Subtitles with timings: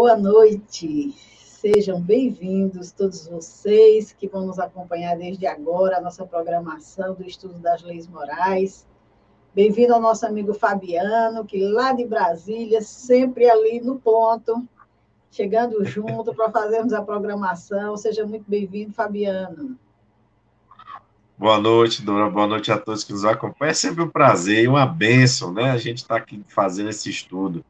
[0.00, 1.12] Boa noite,
[1.44, 7.58] sejam bem-vindos todos vocês que vão nos acompanhar desde agora, a nossa programação do Estudo
[7.58, 8.86] das Leis Morais.
[9.52, 14.64] Bem-vindo ao nosso amigo Fabiano, que lá de Brasília, sempre ali no ponto,
[15.32, 17.96] chegando junto para fazermos a programação.
[17.96, 19.76] Seja muito bem-vindo, Fabiano.
[21.36, 22.30] Boa noite, Dora.
[22.30, 23.72] Boa noite a todos que nos acompanham.
[23.72, 25.72] É sempre um prazer e uma bênção, né?
[25.72, 27.64] A gente está aqui fazendo esse estudo,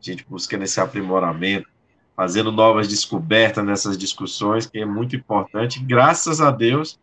[0.00, 1.68] a gente buscando esse aprimoramento,
[2.16, 5.82] fazendo novas descobertas nessas discussões, que é muito importante.
[5.82, 6.98] Graças a Deus,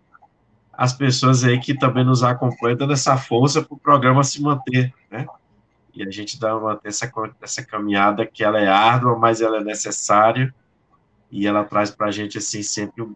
[0.71, 4.93] as pessoas aí que também nos acompanham, dando essa força para o programa se manter,
[5.09, 5.25] né?
[5.93, 9.63] E a gente dá uma, essa, essa caminhada que ela é árdua, mas ela é
[9.63, 10.53] necessária,
[11.31, 13.07] e ela traz para a gente, assim, sempre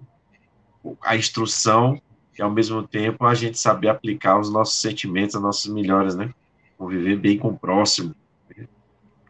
[1.04, 2.02] a instrução
[2.38, 6.34] e ao mesmo tempo a gente saber aplicar os nossos sentimentos, as nossas melhores, né?
[6.78, 8.16] Conviver bem com o próximo.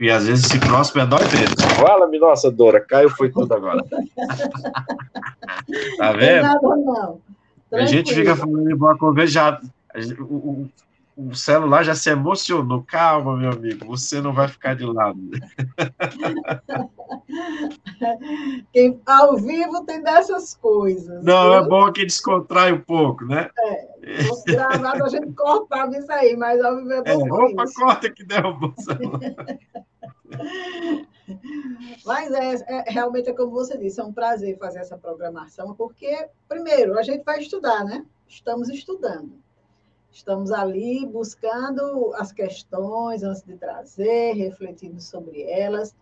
[0.02, 1.62] E às vezes esse próximo é nós mesmos.
[1.80, 3.86] Fala-me, nossa, Dora, caiu foi tudo agora.
[5.98, 6.42] tá vendo?
[6.42, 7.22] Não, não, não.
[7.72, 9.62] A gente fica falando de boa conversa, já,
[10.20, 10.68] o,
[11.16, 12.82] o celular já se emocionou.
[12.82, 15.20] Calma, meu amigo, você não vai ficar de lado.
[18.74, 21.24] Quem ao vivo tem dessas coisas.
[21.24, 21.54] Não, viu?
[21.54, 23.52] é bom que descontrai um pouco, né?
[23.60, 23.88] É,
[24.48, 27.28] gravado a gente cortava isso aí, mas ao vivo é bom.
[27.28, 27.76] É, opa, isso.
[27.76, 29.20] corta que derrubou o celular.
[32.06, 36.30] Mas é, é, realmente é como você disse, é um prazer fazer essa programação, porque,
[36.48, 38.06] primeiro, a gente vai estudar, né?
[38.28, 39.32] Estamos estudando.
[40.12, 45.96] Estamos ali buscando as questões antes de trazer, refletindo sobre elas,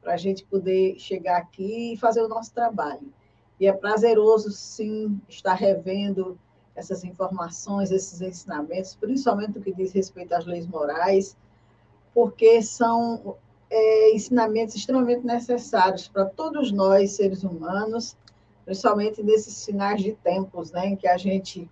[0.00, 3.12] para a gente poder chegar aqui e fazer o nosso trabalho.
[3.60, 6.36] E é prazeroso, sim, estar revendo
[6.74, 11.36] essas informações, esses ensinamentos, principalmente no que diz respeito às leis morais,
[12.12, 13.36] porque são
[13.74, 18.14] é, ensinamentos extremamente necessários para todos nós, seres humanos,
[18.66, 21.68] principalmente nesses finais de tempos, né, em que a gente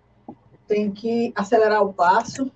[0.67, 2.51] tem que acelerar o passo,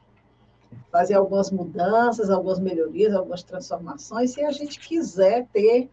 [0.91, 5.91] fazer algumas mudanças, algumas melhorias, algumas transformações, se a gente quiser ter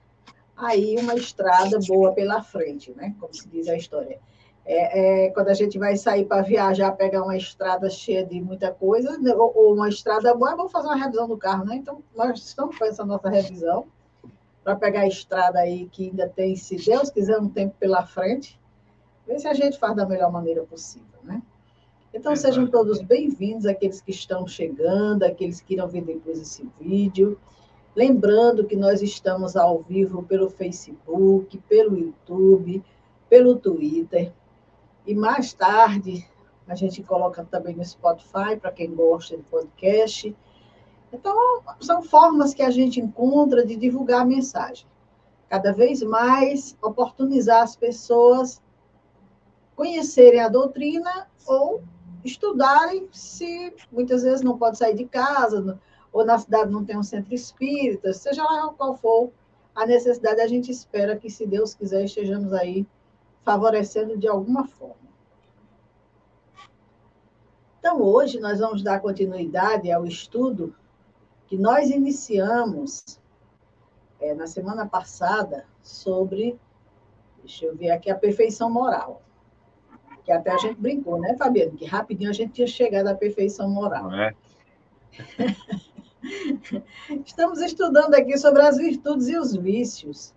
[0.57, 3.15] aí uma estrada boa pela frente, né?
[3.19, 4.21] Como se diz a história.
[4.65, 8.71] É, é, quando a gente vai sair para viajar, pegar uma estrada cheia de muita
[8.71, 9.35] coisa, né?
[9.35, 11.77] ou, ou, uma estrada boa, vamos fazer uma revisão do carro, né?
[11.77, 13.87] Então, nós estamos fazendo essa nossa revisão
[14.63, 18.59] para pegar a estrada aí que ainda tem, se Deus quiser, um tempo pela frente,
[19.27, 21.43] ver se a gente faz da melhor maneira possível, né?
[22.15, 27.39] Então, sejam todos bem-vindos, aqueles que estão chegando, aqueles que irão ver depois esse vídeo.
[27.97, 32.85] Lembrando que nós estamos ao vivo pelo Facebook, pelo YouTube,
[33.31, 34.31] pelo Twitter.
[35.07, 36.27] E mais tarde,
[36.67, 40.35] a gente coloca também no Spotify, para quem gosta de podcast.
[41.13, 41.37] Então,
[41.81, 44.87] são formas que a gente encontra de divulgar a mensagem.
[45.49, 48.63] Cada vez mais, oportunizar as pessoas
[49.75, 51.83] conhecerem a doutrina ou
[52.25, 55.79] estudarem se muitas vezes não pode sair de casa,
[56.13, 59.31] ou na cidade não tem um centro espírita, seja lá qual for
[59.75, 62.87] a necessidade, a gente espera que, se Deus quiser, estejamos aí
[63.45, 64.97] favorecendo de alguma forma.
[67.79, 70.75] Então, hoje nós vamos dar continuidade ao estudo
[71.47, 73.21] que nós iniciamos
[74.21, 76.59] é, na semana passada sobre,
[77.39, 79.21] deixa eu ver aqui, a perfeição moral
[80.25, 81.73] que até a gente brincou, né, Fabiano?
[81.73, 84.13] Que rapidinho a gente tinha chegado à perfeição moral.
[84.13, 84.35] É?
[87.27, 90.33] Estamos estudando aqui sobre as virtudes e os vícios.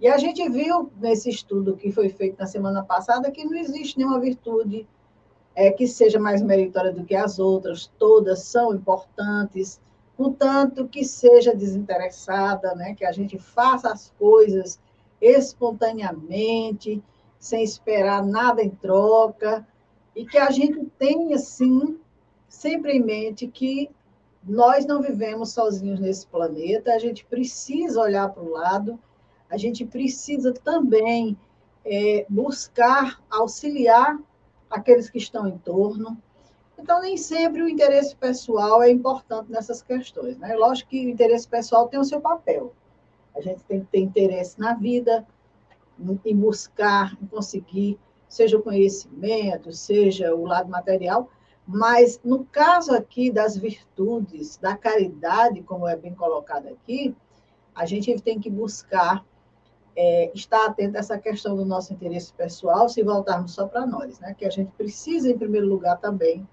[0.00, 3.98] E a gente viu nesse estudo que foi feito na semana passada que não existe
[3.98, 4.88] nenhuma virtude
[5.54, 9.78] é, que seja mais meritória do que as outras, todas são importantes,
[10.16, 12.94] contanto que seja desinteressada, né?
[12.94, 14.80] que a gente faça as coisas
[15.20, 17.02] espontaneamente,
[17.38, 19.66] sem esperar nada em troca,
[20.16, 21.98] e que a gente tenha, sim,
[22.48, 23.90] sempre em mente que
[24.42, 28.98] nós não vivemos sozinhos nesse planeta, a gente precisa olhar para o lado,
[29.50, 31.36] a gente precisa também
[31.84, 34.18] é, buscar auxiliar
[34.70, 36.16] aqueles que estão em torno.
[36.78, 40.38] Então, nem sempre o interesse pessoal é importante nessas questões.
[40.38, 40.54] Né?
[40.54, 42.72] Lógico que o interesse pessoal tem o seu papel.
[43.34, 45.26] A gente tem que ter interesse na vida,
[46.24, 47.98] em buscar, em conseguir,
[48.28, 51.28] seja o conhecimento, seja o lado material,
[51.66, 57.14] mas no caso aqui das virtudes, da caridade, como é bem colocado aqui,
[57.74, 59.24] a gente tem que buscar
[59.96, 64.18] é, estar atento a essa questão do nosso interesse pessoal, se voltarmos só para nós,
[64.20, 64.34] né?
[64.34, 66.46] Que a gente precisa, em primeiro lugar, também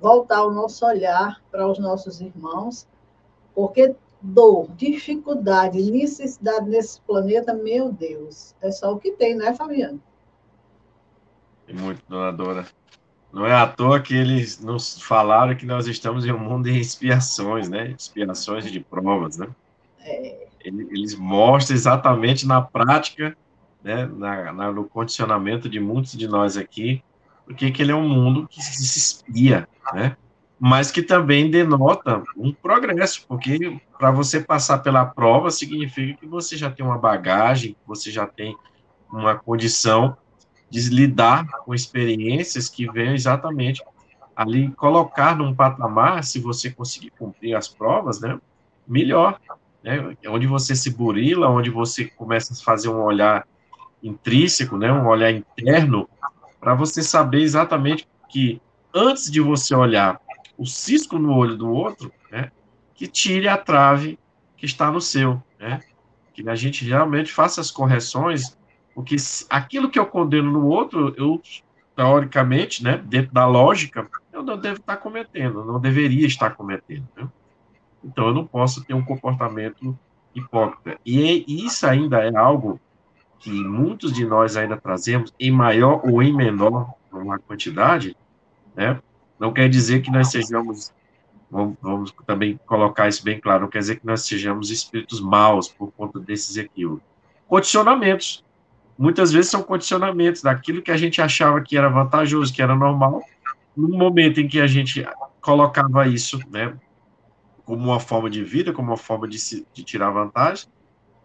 [0.00, 2.88] voltar o nosso olhar para os nossos irmãos,
[3.54, 10.00] porque dor, dificuldade, necessidade nesse planeta, meu Deus, é só o que tem, né, Fabiano?
[11.68, 12.66] É muito, dona Dora.
[13.32, 16.80] Não é à toa que eles nos falaram que nós estamos em um mundo de
[16.80, 17.94] expiações, né?
[17.96, 19.48] Expiações de provas, né?
[20.00, 20.49] É.
[20.90, 23.36] Eles mostram exatamente na prática,
[23.82, 24.06] né?
[24.06, 27.02] Na, na, no condicionamento de muitos de nós aqui,
[27.44, 30.16] porque que ele é um mundo que se espia, né?
[30.58, 36.56] Mas que também denota um progresso, porque para você passar pela prova significa que você
[36.56, 38.56] já tem uma bagagem, você já tem
[39.10, 40.16] uma condição
[40.68, 43.82] de lidar com experiências que vêm exatamente
[44.36, 48.40] ali colocar num patamar, se você conseguir cumprir as provas, né,
[48.86, 49.38] melhor,
[49.82, 53.46] né, onde você se burila, onde você começa a fazer um olhar
[54.02, 56.08] intrínseco, né, um olhar interno,
[56.58, 58.60] para você saber exatamente que
[58.94, 60.20] antes de você olhar
[60.58, 62.50] o cisco no olho do outro, né,
[62.94, 64.18] que tire a trave
[64.56, 65.80] que está no seu, né,
[66.34, 68.58] que a gente realmente faça as correções
[68.94, 69.16] porque
[69.48, 71.40] aquilo que eu condeno no outro, eu,
[71.96, 77.08] teoricamente, né, dentro da lógica, eu não devo estar cometendo, não deveria estar cometendo.
[77.16, 77.28] Né?
[78.02, 79.96] Então, eu não posso ter um comportamento
[80.34, 80.98] hipócrita.
[81.04, 82.80] E isso ainda é algo
[83.38, 88.16] que muitos de nós ainda trazemos, em maior ou em menor uma quantidade,
[88.76, 89.00] né?
[89.38, 90.92] Não quer dizer que nós sejamos,
[91.50, 95.68] vamos, vamos, também colocar isso bem claro, não quer dizer que nós sejamos espíritos maus
[95.68, 97.02] por conta desses equívocos.
[97.48, 98.44] Condicionamentos
[98.98, 103.22] muitas vezes são condicionamentos daquilo que a gente achava que era vantajoso, que era normal,
[103.74, 105.06] no momento em que a gente
[105.40, 106.74] colocava isso, né,
[107.70, 110.66] como uma forma de vida, como uma forma de, se, de tirar vantagem,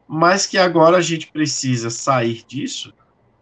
[0.07, 2.93] mas que agora a gente precisa sair disso,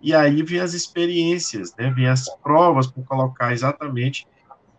[0.02, 4.26] e aí vem as experiências, né, vem as provas para colocar exatamente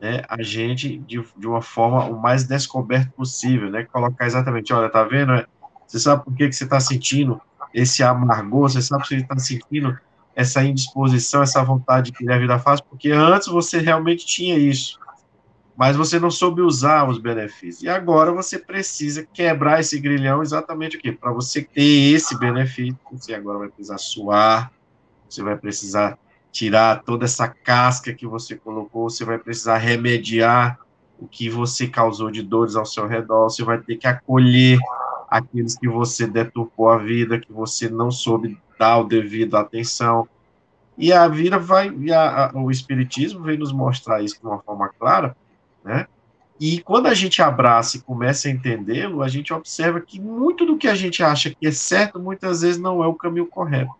[0.00, 4.88] né, a gente de, de uma forma o mais descoberto possível, né, colocar exatamente, olha,
[4.88, 5.46] tá vendo, é,
[5.86, 7.38] você sabe por que, que você está sentindo
[7.74, 9.98] esse amargor, você sabe se ele está sentindo
[10.34, 14.98] essa indisposição, essa vontade de querer vida fácil, porque antes você realmente tinha isso,
[15.76, 17.82] mas você não soube usar os benefícios.
[17.82, 21.12] E agora você precisa quebrar esse grilhão exatamente o quê?
[21.12, 24.72] Para você ter esse benefício, você agora vai precisar suar,
[25.28, 26.18] você vai precisar
[26.52, 30.78] tirar toda essa casca que você colocou, você vai precisar remediar
[31.18, 34.78] o que você causou de dores ao seu redor, você vai ter que acolher
[35.28, 40.28] aqueles que você deturpou a vida, que você não soube dar o devido atenção.
[40.96, 44.88] E a vida vai, a, a, o Espiritismo vem nos mostrar isso de uma forma
[44.88, 45.36] clara,
[45.84, 46.06] né?
[46.58, 50.78] E quando a gente abraça e começa a entendê-lo, a gente observa que muito do
[50.78, 53.92] que a gente acha que é certo, muitas vezes não é o caminho correto.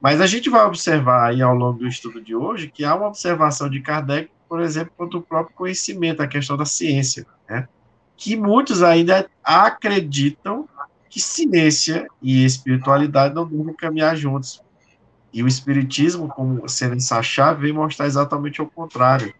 [0.00, 3.06] Mas a gente vai observar aí ao longo do estudo de hoje que há uma
[3.06, 7.68] observação de Kardec, por exemplo, quanto o próprio conhecimento, a questão da ciência, né?
[8.16, 10.68] que muitos ainda acreditam
[11.08, 14.60] que ciência e espiritualidade não devem caminhar juntos.
[15.32, 19.32] E o espiritismo, como sendo essa chave, vem mostrar exatamente o contrário,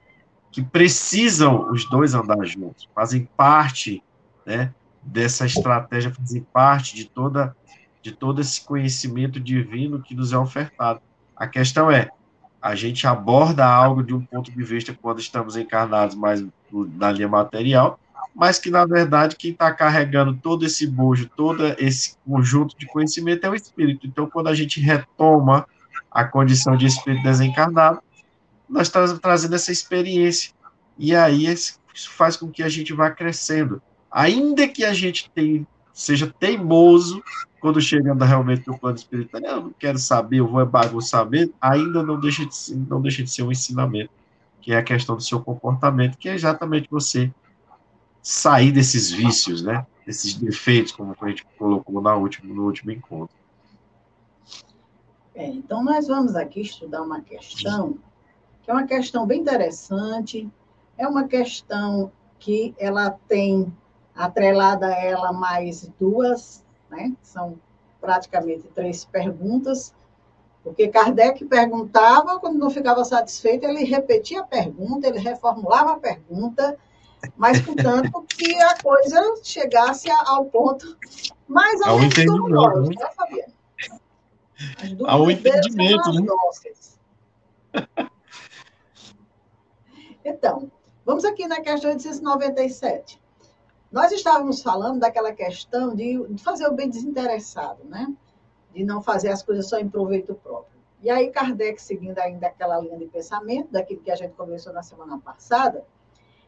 [0.50, 4.02] que precisam os dois andar juntos, fazem parte,
[4.46, 7.56] né, dessa estratégia, fazem parte de toda
[8.00, 11.00] de todo esse conhecimento divino que nos é ofertado.
[11.36, 12.08] A questão é,
[12.60, 17.28] a gente aborda algo de um ponto de vista quando estamos encarnados mais na linha
[17.28, 17.98] material,
[18.34, 23.44] mas que, na verdade, quem está carregando todo esse bojo, todo esse conjunto de conhecimento
[23.44, 24.06] é o espírito.
[24.06, 25.66] Então, quando a gente retoma
[26.10, 28.00] a condição de espírito desencarnado,
[28.68, 30.52] nós estamos trazendo essa experiência.
[30.96, 31.78] E aí, isso
[32.10, 33.80] faz com que a gente vá crescendo.
[34.10, 35.30] Ainda que a gente
[35.92, 37.22] seja teimoso,
[37.60, 42.02] quando chegando realmente no plano espiritual, eu não quero saber, eu vou bagunçar mesmo, ainda
[42.02, 44.10] não deixa, de, não deixa de ser um ensinamento,
[44.60, 47.32] que é a questão do seu comportamento, que é exatamente você
[48.22, 49.86] sair desses vícios, né?
[50.06, 53.36] Desses defeitos, como a gente colocou na última, no último encontro.
[55.34, 57.98] É, então, nós vamos aqui estudar uma questão,
[58.68, 60.46] que é uma questão bem interessante,
[60.98, 63.74] é uma questão que ela tem
[64.14, 67.14] atrelada a ela mais duas, né?
[67.22, 67.58] São
[67.98, 69.94] praticamente três perguntas,
[70.62, 76.76] porque Kardec perguntava, quando não ficava satisfeito, ele repetia a pergunta, ele reformulava a pergunta,
[77.38, 80.94] mas contanto que a coisa chegasse ao ponto
[81.48, 81.98] mais ao
[82.90, 83.52] né, Fabiana?
[85.06, 86.26] Ao entendimento, né?
[90.28, 90.70] Então,
[91.06, 93.18] vamos aqui na questão de 97.
[93.90, 98.14] Nós estávamos falando daquela questão de fazer o bem desinteressado, né?
[98.74, 100.78] De não fazer as coisas só em proveito próprio.
[101.00, 104.82] E aí, Kardec, seguindo ainda aquela linha de pensamento, daquilo que a gente conversou na
[104.82, 105.86] semana passada,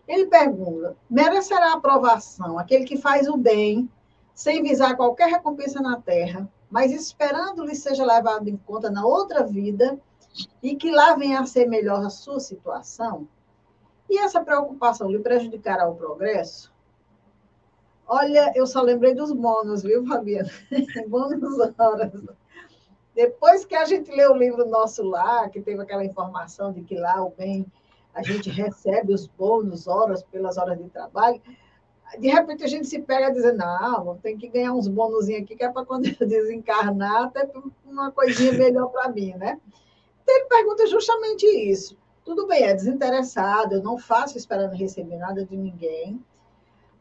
[0.07, 3.91] ele pergunta: merecerá aprovação aquele que faz o bem
[4.35, 9.43] sem visar qualquer recompensa na terra, mas esperando lhe seja levado em conta na outra
[9.43, 9.99] vida
[10.63, 13.27] e que lá venha a ser melhor a sua situação?
[14.11, 16.73] E essa preocupação lhe prejudicará o progresso?
[18.09, 20.51] Olha, eu só lembrei dos bônus, viu, Fabiana?
[21.07, 22.11] bônus horas.
[23.15, 26.97] Depois que a gente lê o livro nosso lá, que teve aquela informação de que
[26.97, 27.65] lá o bem
[28.13, 31.41] a gente recebe os bônus horas pelas horas de trabalho,
[32.19, 35.63] de repente a gente se pega dizendo, não, tem que ganhar uns bônus aqui, que
[35.63, 37.49] é para quando eu desencarnar, até
[37.85, 39.61] uma coisinha melhor para mim, né?
[40.25, 41.97] Então ele pergunta justamente isso.
[42.31, 46.25] Tudo bem, é desinteressado, eu não faço esperando receber nada de ninguém,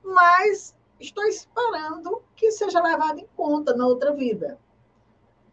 [0.03, 4.59] mas estou esperando que seja levado em conta na outra vida.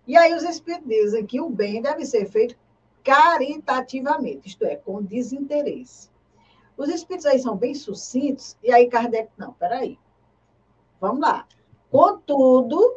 [0.06, 2.56] E aí os espíritos dizem que o bem deve ser feito
[3.04, 6.09] caritativamente, isto é, com desinteresse.
[6.75, 9.99] Os espíritos aí são bem sucintos, e aí Kardec, não, peraí.
[10.99, 11.47] Vamos lá.
[11.90, 12.97] Contudo,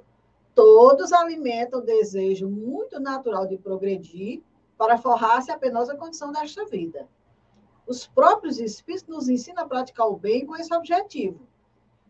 [0.56, 4.42] todos alimentam o desejo muito natural de progredir
[4.80, 7.06] para forrar-se a penosa condição desta vida.
[7.86, 11.46] Os próprios espíritos nos ensinam a praticar o bem com esse objetivo.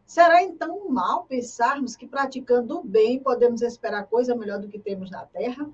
[0.06, 5.10] Será então mal pensarmos que praticando o bem podemos esperar coisa melhor do que temos
[5.10, 5.68] na Terra?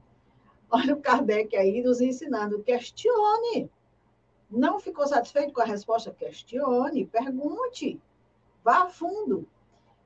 [0.71, 3.69] Olha o Kardec aí nos ensinando, questione.
[4.49, 6.13] Não ficou satisfeito com a resposta?
[6.13, 8.01] Questione, pergunte,
[8.63, 9.45] vá a fundo.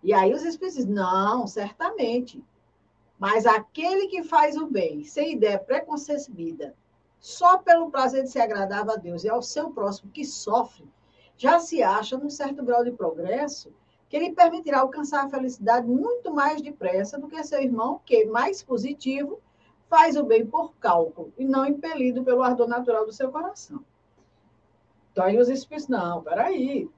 [0.02, 2.44] E aí os espíritos dizem, não, certamente.
[3.20, 6.74] Mas aquele que faz o bem, sem ideia preconcebida,
[7.20, 10.88] só pelo prazer de ser agradável a Deus e ao seu próximo que sofre,
[11.36, 13.74] já se acha num certo grau de progresso
[14.08, 18.64] que lhe permitirá alcançar a felicidade muito mais depressa do que seu irmão, que, mais
[18.64, 19.40] positivo,
[19.90, 23.84] faz o bem por cálculo e não impelido pelo ardor natural do seu coração.
[25.12, 26.90] Então, aí os espíritos, não, peraí.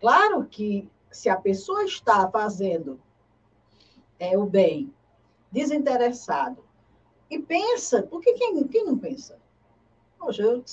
[0.00, 3.00] Claro que se a pessoa está fazendo
[4.18, 4.92] é, o bem
[5.50, 6.64] desinteressado
[7.30, 9.38] e pensa, por que quem, quem não pensa?
[10.18, 10.64] Poxa, eu,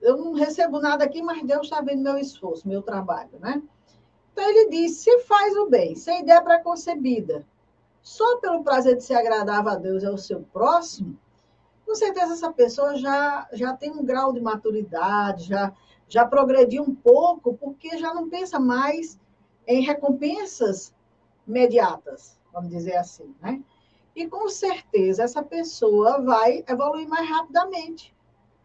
[0.00, 3.62] eu não recebo nada aqui, mas Deus está vendo meu esforço, meu trabalho, né?
[4.32, 7.46] Então ele diz: se faz o bem, sem ideia preconcebida,
[8.02, 11.18] só pelo prazer de ser agradável a Deus e ao seu próximo,
[11.84, 15.72] com certeza essa pessoa já, já tem um grau de maturidade, já,
[16.08, 19.18] já progrediu um pouco, porque já não pensa mais
[19.66, 20.94] em recompensas
[21.46, 23.62] imediatas, vamos dizer assim, né?
[24.20, 28.14] E com certeza essa pessoa vai evoluir mais rapidamente,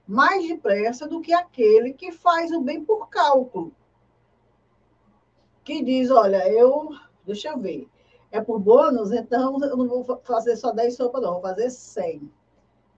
[0.05, 3.73] mais depressa do que aquele que faz o bem por cálculo
[5.65, 6.89] que diz, olha, eu,
[7.25, 7.89] deixa eu ver,
[8.31, 12.31] é por bônus, então eu não vou fazer só 10 sopas, não, vou fazer 100.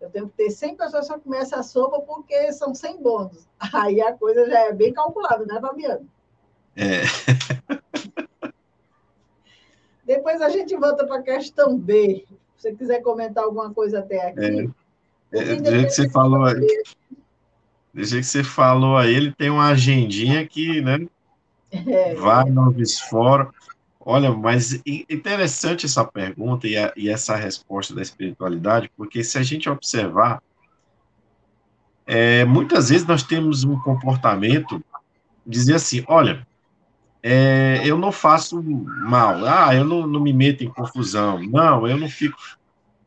[0.02, 3.48] Eu tenho que ter 100 pessoas para comer essa sopa, porque são 100 bônus.
[3.74, 6.08] Aí a coisa já é bem calculada, né, Fabiano?
[6.76, 7.04] É.
[10.06, 12.26] Depois a gente volta para a questão B.
[12.58, 14.72] Se você quiser comentar alguma coisa até aqui.
[15.32, 15.40] É.
[15.40, 16.84] É, do jeito que você falou aí.
[17.94, 21.08] Do jeito que você falou aí, ele tem uma agendinha que, né?
[21.72, 22.16] É.
[22.16, 23.50] Vários fora.
[24.00, 29.44] Olha, mas interessante essa pergunta e, a, e, essa resposta da espiritualidade, porque se a
[29.44, 30.42] gente observar,
[32.06, 34.82] é, muitas vezes nós temos um comportamento,
[35.46, 36.47] dizer assim, olha,
[37.22, 41.98] é, eu não faço mal, ah, eu não, não me meto em confusão, não, eu
[41.98, 42.38] não fico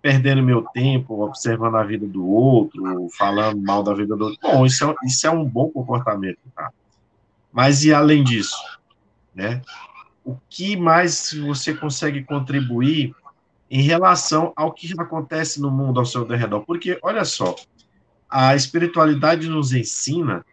[0.02, 4.38] perdendo meu tempo observando a vida do outro, falando mal da vida do outro.
[4.42, 6.70] Bom, isso é, isso é um bom comportamento, tá?
[7.52, 8.56] Mas e além disso,
[9.34, 9.60] né?
[10.24, 13.14] O que mais você consegue contribuir
[13.70, 16.60] em relação ao que acontece no mundo ao seu redor?
[16.60, 17.54] Porque olha só,
[18.28, 20.44] a espiritualidade nos ensina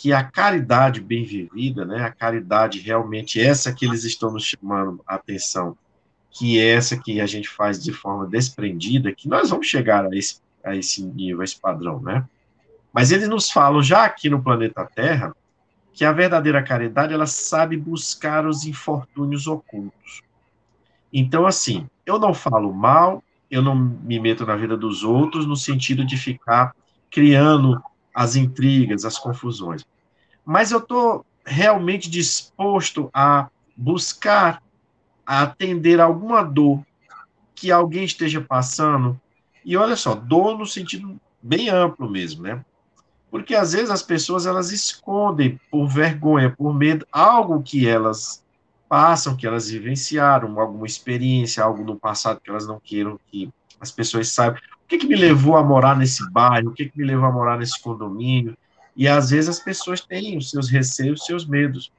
[0.00, 5.02] que a caridade bem vivida, né, a caridade realmente essa que eles estão nos chamando
[5.06, 5.76] a atenção,
[6.30, 10.16] que é essa que a gente faz de forma desprendida, que nós vamos chegar a
[10.16, 12.26] esse, a esse nível, a esse padrão, né?
[12.90, 15.36] Mas eles nos falam já aqui no planeta Terra
[15.92, 20.22] que a verdadeira caridade ela sabe buscar os infortúnios ocultos.
[21.12, 25.56] Então, assim, eu não falo mal, eu não me meto na vida dos outros no
[25.56, 26.74] sentido de ficar
[27.10, 27.82] criando
[28.14, 29.84] as intrigas, as confusões.
[30.44, 34.62] Mas eu estou realmente disposto a buscar
[35.24, 36.84] a atender alguma dor
[37.54, 39.20] que alguém esteja passando.
[39.64, 42.64] E olha só, dor no sentido bem amplo mesmo, né?
[43.30, 48.44] Porque às vezes as pessoas elas escondem por vergonha, por medo, algo que elas
[48.88, 53.48] passam, que elas vivenciaram, alguma experiência, algo no passado que elas não queiram que
[53.80, 54.60] as pessoas saibam.
[54.84, 56.70] O que, que me levou a morar nesse bairro?
[56.70, 58.56] O que, que me levou a morar nesse condomínio?
[58.96, 61.92] E às vezes as pessoas têm os seus receios, os seus medos.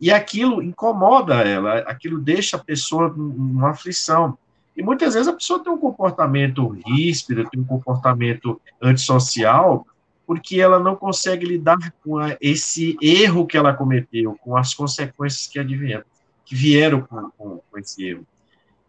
[0.00, 4.36] E aquilo incomoda ela, aquilo deixa a pessoa numa aflição.
[4.76, 9.86] E muitas vezes a pessoa tem um comportamento ríspido, tem um comportamento antissocial,
[10.26, 15.46] porque ela não consegue lidar com a, esse erro que ela cometeu, com as consequências
[15.46, 16.04] que advieram,
[16.44, 18.26] que vieram com, com, com esse erro.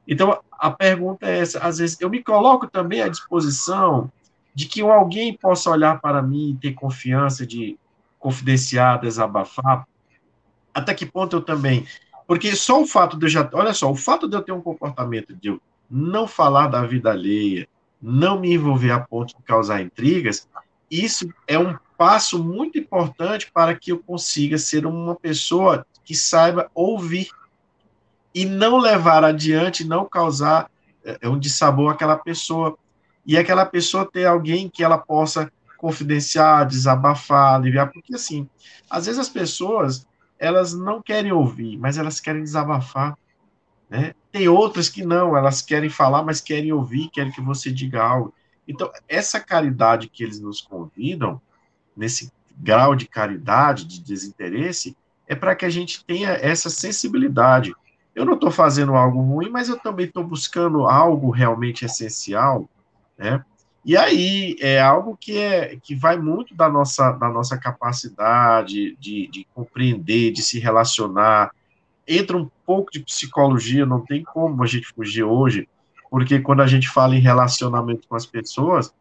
[0.07, 4.11] Então, a pergunta é essa, às vezes, eu me coloco também à disposição
[4.53, 7.77] de que alguém possa olhar para mim e ter confiança de
[8.19, 9.87] confidenciar, desabafar,
[10.73, 11.85] até que ponto eu também,
[12.27, 14.61] porque só o fato de eu já, olha só, o fato de eu ter um
[14.61, 17.67] comportamento de eu não falar da vida alheia,
[18.01, 20.47] não me envolver a ponto de causar intrigas,
[20.89, 26.69] isso é um passo muito importante para que eu consiga ser uma pessoa que saiba
[26.73, 27.29] ouvir
[28.35, 30.69] e não levar adiante, não causar
[31.05, 32.77] é, um dissabor àquela pessoa.
[33.25, 38.49] E aquela pessoa ter alguém que ela possa confidenciar, desabafar, aliviar, porque assim,
[38.89, 40.05] às vezes as pessoas,
[40.37, 43.17] elas não querem ouvir, mas elas querem desabafar.
[43.89, 44.13] Né?
[44.31, 48.33] Tem outras que não, elas querem falar, mas querem ouvir, querem que você diga algo.
[48.67, 51.41] Então, essa caridade que eles nos convidam,
[51.95, 57.73] nesse grau de caridade, de desinteresse, é para que a gente tenha essa sensibilidade.
[58.15, 62.69] Eu não estou fazendo algo ruim, mas eu também estou buscando algo realmente essencial,
[63.17, 63.43] né?
[63.83, 69.27] E aí é algo que é que vai muito da nossa da nossa capacidade de,
[69.27, 71.51] de compreender, de se relacionar.
[72.07, 75.67] Entra um pouco de psicologia, não tem como a gente fugir hoje
[76.15, 78.93] porque quando a gente fala em relacionamento com as pessoas,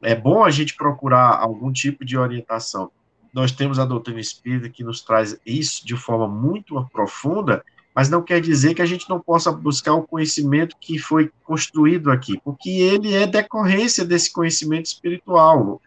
[0.00, 2.90] é bom a gente procurar algum tipo de orientação.
[3.30, 7.62] Nós temos a doutrina espírita que nos traz isso de forma muito profunda,
[7.96, 12.10] mas não quer dizer que a gente não possa buscar o conhecimento que foi construído
[12.10, 15.80] aqui, porque ele é decorrência desse conhecimento espiritual,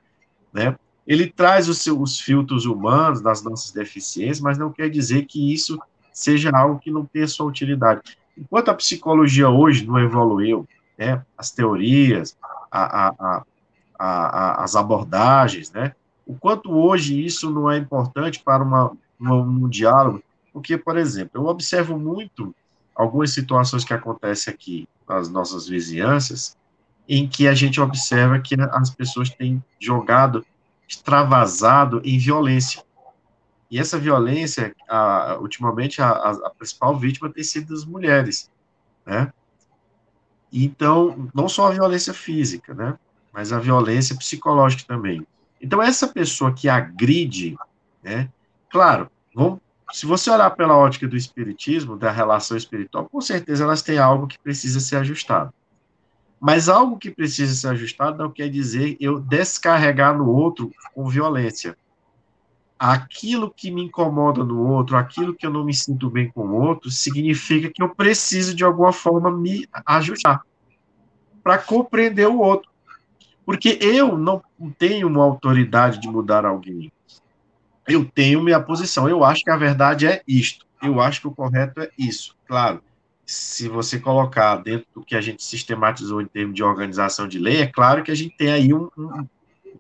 [0.52, 0.76] né?
[1.06, 5.80] Ele traz os seus filtros humanos das nossas deficiências, mas não quer dizer que isso
[6.12, 8.02] seja algo que não tenha sua utilidade.
[8.36, 10.68] Enquanto a psicologia hoje não evoluiu,
[10.98, 12.36] né, as teorias,
[12.72, 13.44] a, a,
[14.00, 15.94] a, as abordagens, né,
[16.26, 21.42] o quanto hoje isso não é importante para uma, uma, um diálogo, porque, por exemplo,
[21.42, 22.54] eu observo muito
[22.96, 26.58] algumas situações que acontecem aqui nas nossas vizinhanças,
[27.08, 30.46] em que a gente observa que as pessoas têm jogado,
[30.88, 32.84] extravasado em violência.
[33.72, 38.50] E essa violência, a, ultimamente, a, a, principal vítima tem sido as mulheres,
[39.06, 39.32] né?
[40.52, 42.98] Então, não só a violência física, né?
[43.32, 45.26] Mas a violência psicológica também.
[45.62, 47.56] Então, essa pessoa que agride,
[48.04, 48.30] né?
[48.70, 49.60] Claro, vamos,
[49.92, 54.28] se você olhar pela ótica do espiritismo, da relação espiritual, com certeza elas têm algo
[54.28, 55.54] que precisa ser ajustado.
[56.40, 61.76] Mas algo que precisa ser ajustado não quer dizer eu descarregar no outro com violência
[62.80, 66.62] aquilo que me incomoda no outro, aquilo que eu não me sinto bem com o
[66.62, 70.42] outro, significa que eu preciso de alguma forma me ajustar
[71.44, 72.72] para compreender o outro.
[73.46, 74.42] Porque eu não
[74.78, 76.90] tenho uma autoridade de mudar alguém.
[77.90, 79.10] Eu tenho minha posição.
[79.10, 80.66] Eu acho que a verdade é isto.
[80.82, 82.36] Eu acho que o correto é isso.
[82.48, 82.82] Claro,
[83.26, 87.62] se você colocar dentro do que a gente sistematizou em termos de organização de lei,
[87.62, 89.28] é claro que a gente tem aí um, um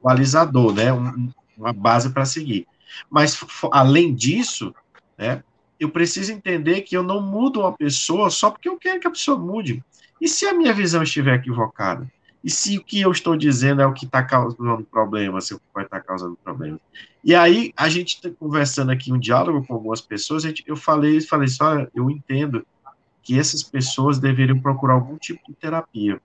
[0.04, 0.93] balizador, né?
[0.93, 2.67] Um, uma base para seguir.
[3.10, 3.39] Mas,
[3.72, 4.74] além disso,
[5.17, 5.43] né,
[5.80, 9.12] eu preciso entender que eu não mudo uma pessoa só porque eu quero que a
[9.12, 9.84] pessoa mude.
[10.19, 12.10] E se a minha visão estiver equivocada?
[12.43, 15.60] E se o que eu estou dizendo é o que está causando problema, se o
[15.60, 16.80] que vai estar tá causando problema?
[17.23, 21.19] E aí, a gente está conversando aqui um diálogo com algumas pessoas, gente, eu falei,
[21.21, 22.65] falei assim, olha, eu entendo
[23.21, 26.21] que essas pessoas deveriam procurar algum tipo de terapia.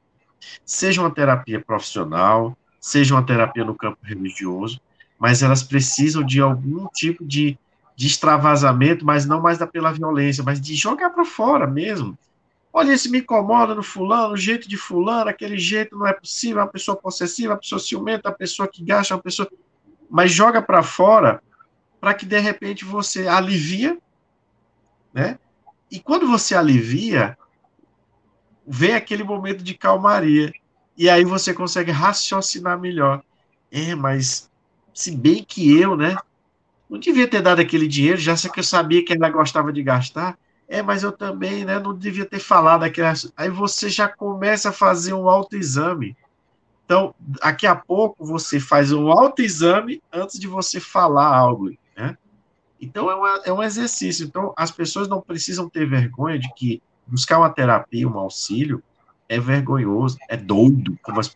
[0.65, 4.81] Seja uma terapia profissional, seja uma terapia no campo religioso,
[5.19, 7.59] mas elas precisam de algum tipo de,
[7.97, 12.17] de extravasamento, mas não mais da pela violência, mas de jogar para fora mesmo.
[12.73, 16.63] Olha, isso me incomoda no fulano, o jeito de fulano, aquele jeito não é possível,
[16.63, 19.49] uma pessoa possessiva, uma pessoa ciumenta, uma pessoa que gasta, uma pessoa...
[20.15, 21.43] Mas joga para fora
[22.01, 23.99] para que, de repente, você alivia,
[25.13, 25.41] né?
[25.91, 27.37] E quando você alivia,
[28.65, 30.53] vem aquele momento de calmaria.
[30.97, 33.25] E aí você consegue raciocinar melhor.
[33.73, 34.49] É, mas
[34.95, 36.17] se bem que eu, né?
[36.89, 40.39] Não devia ter dado aquele dinheiro, já que eu sabia que ela gostava de gastar.
[40.69, 41.81] É, mas eu também, né?
[41.81, 43.09] Não devia ter falado aquilo.
[43.37, 46.17] Aí você já começa a fazer um autoexame.
[46.85, 52.17] Então, daqui a pouco você faz um autoexame antes de você falar algo, né?
[52.81, 54.27] Então, é, uma, é um exercício.
[54.27, 58.83] Então, as pessoas não precisam ter vergonha de que buscar uma terapia, um auxílio,
[59.29, 60.99] é vergonhoso, é doido.
[61.03, 61.33] Como as,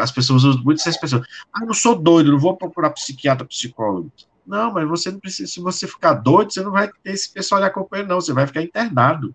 [0.00, 1.24] as pessoas usam muito essas pessoas.
[1.52, 4.10] Ah, não sou doido, não vou procurar psiquiatra, psicólogo.
[4.44, 7.60] Não, mas você não precisa, se você ficar doido, você não vai ter esse pessoal
[7.60, 9.34] lhe acompanhando, não, você vai ficar internado.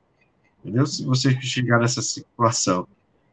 [0.60, 0.86] Entendeu?
[0.86, 2.88] Se você chegar nessa situação.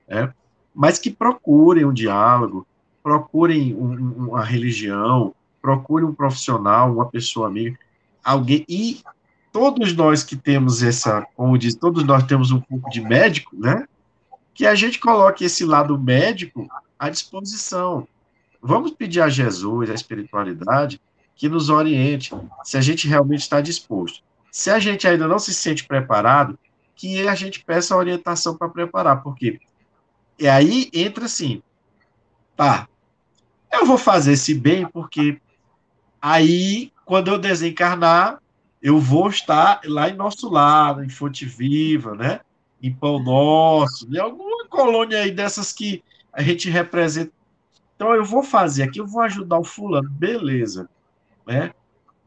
[0.07, 0.33] É?
[0.79, 2.65] Mas que procurem um diálogo,
[3.03, 7.77] procurem um, uma religião, procurem um profissional, uma pessoa amiga,
[8.23, 8.65] alguém.
[8.69, 9.01] E
[9.53, 13.89] todos nós que temos essa, como diz, todos nós temos um pouco de médico, né?
[14.55, 18.07] Que a gente coloque esse lado médico à disposição.
[18.63, 21.01] Vamos pedir a Jesus, a espiritualidade,
[21.35, 24.23] que nos oriente, se a gente realmente está disposto.
[24.53, 26.57] Se a gente ainda não se sente preparado,
[26.95, 29.59] que a gente peça orientação para preparar, porque
[30.39, 31.63] e aí entra assim,
[32.57, 32.89] tá,
[33.73, 35.41] eu vou fazer esse bem porque
[36.21, 38.41] aí, quando eu desencarnar,
[38.83, 42.41] eu vou estar lá em nosso lado, em Fonte Viva, né?
[42.81, 47.33] Em Pão Nosso, em alguma colônia aí dessas que a gente representa.
[47.97, 50.89] Então, eu vou fazer aqui, eu vou ajudar o fulano, beleza,
[51.45, 51.73] né?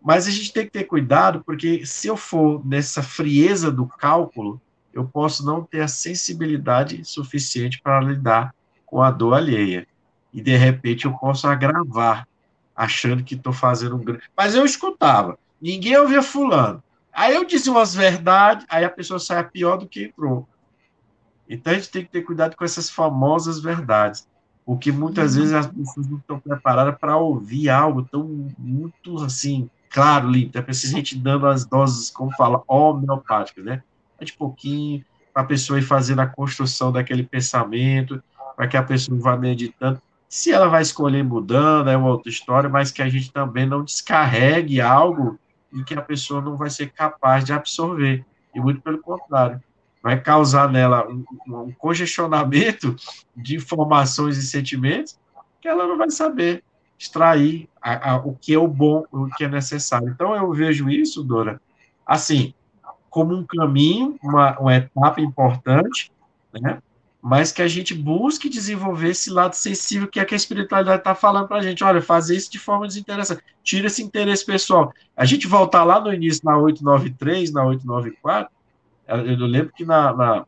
[0.02, 4.60] Mas a gente tem que ter cuidado, porque se eu for nessa frieza do cálculo,
[4.94, 8.54] eu posso não ter a sensibilidade suficiente para lidar
[8.86, 9.88] com a dor alheia.
[10.34, 12.28] E, de repente, eu posso agravar,
[12.76, 14.24] achando que estou fazendo um grande.
[14.36, 16.84] Mas eu escutava, ninguém ouvia Fulano.
[17.14, 20.48] Aí eu dizia umas verdades, aí a pessoa saia pior do que entrou.
[21.50, 24.26] Então a gente tem que ter cuidado com essas famosas verdades,
[24.66, 30.30] porque muitas vezes as pessoas não estão preparadas para ouvir algo tão muito assim, claro,
[30.30, 30.58] limpo.
[30.58, 33.84] É preciso a gente dando as doses, como fala, homeopáticas, né?
[34.24, 35.04] De pouquinho,
[35.34, 38.22] para a pessoa ir fazendo a construção daquele pensamento,
[38.56, 40.02] para que a pessoa vá meditando.
[40.30, 43.84] Se ela vai escolher mudando, é uma outra história, mas que a gente também não
[43.84, 45.40] descarregue algo
[45.74, 48.26] e que a pessoa não vai ser capaz de absorver.
[48.54, 49.62] E muito pelo contrário
[50.02, 52.96] vai causar nela um, um congestionamento
[53.36, 55.20] de informações e sentimentos
[55.62, 56.64] que ela não vai saber
[56.98, 60.10] extrair a, a, o que é o bom, o que é necessário.
[60.10, 61.60] Então, eu vejo isso, Dora,
[62.06, 62.54] assim,
[63.12, 66.12] como um caminho, uma, uma etapa importante,
[66.54, 66.82] né?
[67.22, 71.14] mas que a gente busque desenvolver esse lado sensível que é que a espiritualidade está
[71.14, 71.84] falando para a gente.
[71.84, 73.44] Olha, fazer isso de forma desinteressante.
[73.64, 74.92] Tira esse interesse pessoal.
[75.16, 78.52] A gente voltar lá no início, na 893, na 894,
[79.08, 80.46] eu lembro que na, na,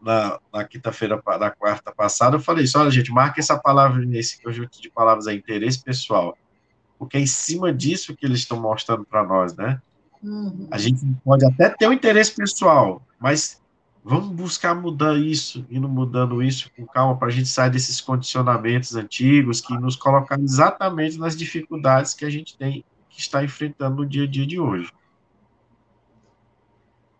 [0.00, 4.42] na, na quinta-feira, na quarta passada, eu falei isso, olha, gente, marca essa palavra nesse
[4.42, 6.36] conjunto de palavras aí, interesse pessoal.
[6.98, 9.80] Porque é em cima disso que eles estão mostrando para nós, né?
[10.22, 10.66] Uhum.
[10.70, 13.60] A gente pode até ter um interesse pessoal, mas
[14.04, 18.96] vamos buscar mudar isso, indo mudando isso com calma, para a gente sair desses condicionamentos
[18.96, 24.06] antigos que nos colocam exatamente nas dificuldades que a gente tem que está enfrentando no
[24.06, 24.92] dia a dia de hoje.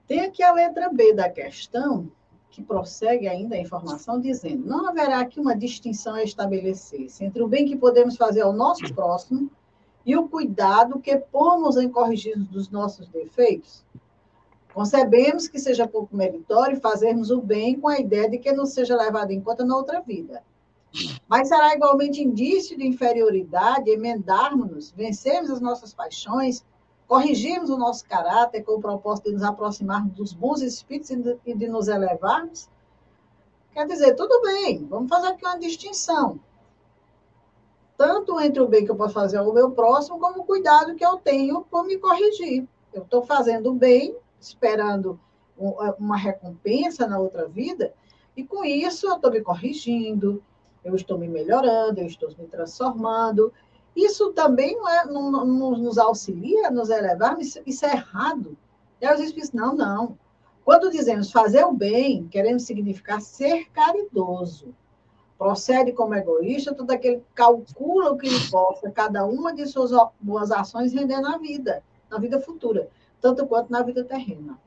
[0.07, 2.11] Tem aqui a letra B da questão,
[2.51, 7.49] que prossegue ainda a informação, dizendo: não haverá aqui uma distinção a estabelecer-se entre o
[7.49, 9.51] bem que podemos fazer ao nosso próximo
[10.09, 13.85] e o cuidado que pomos em corrigir dos nossos defeitos?
[14.73, 18.97] Concebemos que seja pouco meritório fazermos o bem com a ideia de que não seja
[18.97, 20.43] levado em conta na outra vida.
[21.29, 26.65] Mas será igualmente indício de inferioridade emendarmos-nos, vencermos as nossas paixões
[27.07, 31.11] corrigirmos o nosso caráter com o propósito de nos aproximarmos dos bons espíritos
[31.45, 32.67] e de nos elevarmos?
[33.75, 36.41] Quer dizer, tudo bem, vamos fazer aqui uma distinção.
[37.99, 41.05] Tanto entre o bem que eu posso fazer ao meu próximo, como o cuidado que
[41.05, 42.65] eu tenho por me corrigir.
[42.95, 45.19] Eu estou fazendo bem, esperando
[45.99, 47.93] uma recompensa na outra vida,
[48.37, 50.41] e com isso eu estou me corrigindo,
[50.85, 53.53] eu estou me melhorando, eu estou me transformando,
[53.97, 58.57] isso também não, é, não, não nos auxilia nos elevar, isso é errado.
[59.01, 60.17] E aí os espíritos, não, não.
[60.65, 64.73] Quando dizemos fazer o bem, queremos significar ser caridoso.
[65.39, 70.51] Procede como egoísta, todo aquele calcula o que lhe possa, cada uma de suas boas
[70.51, 72.89] ações render na vida, na vida futura,
[73.21, 74.59] tanto quanto na vida terrena.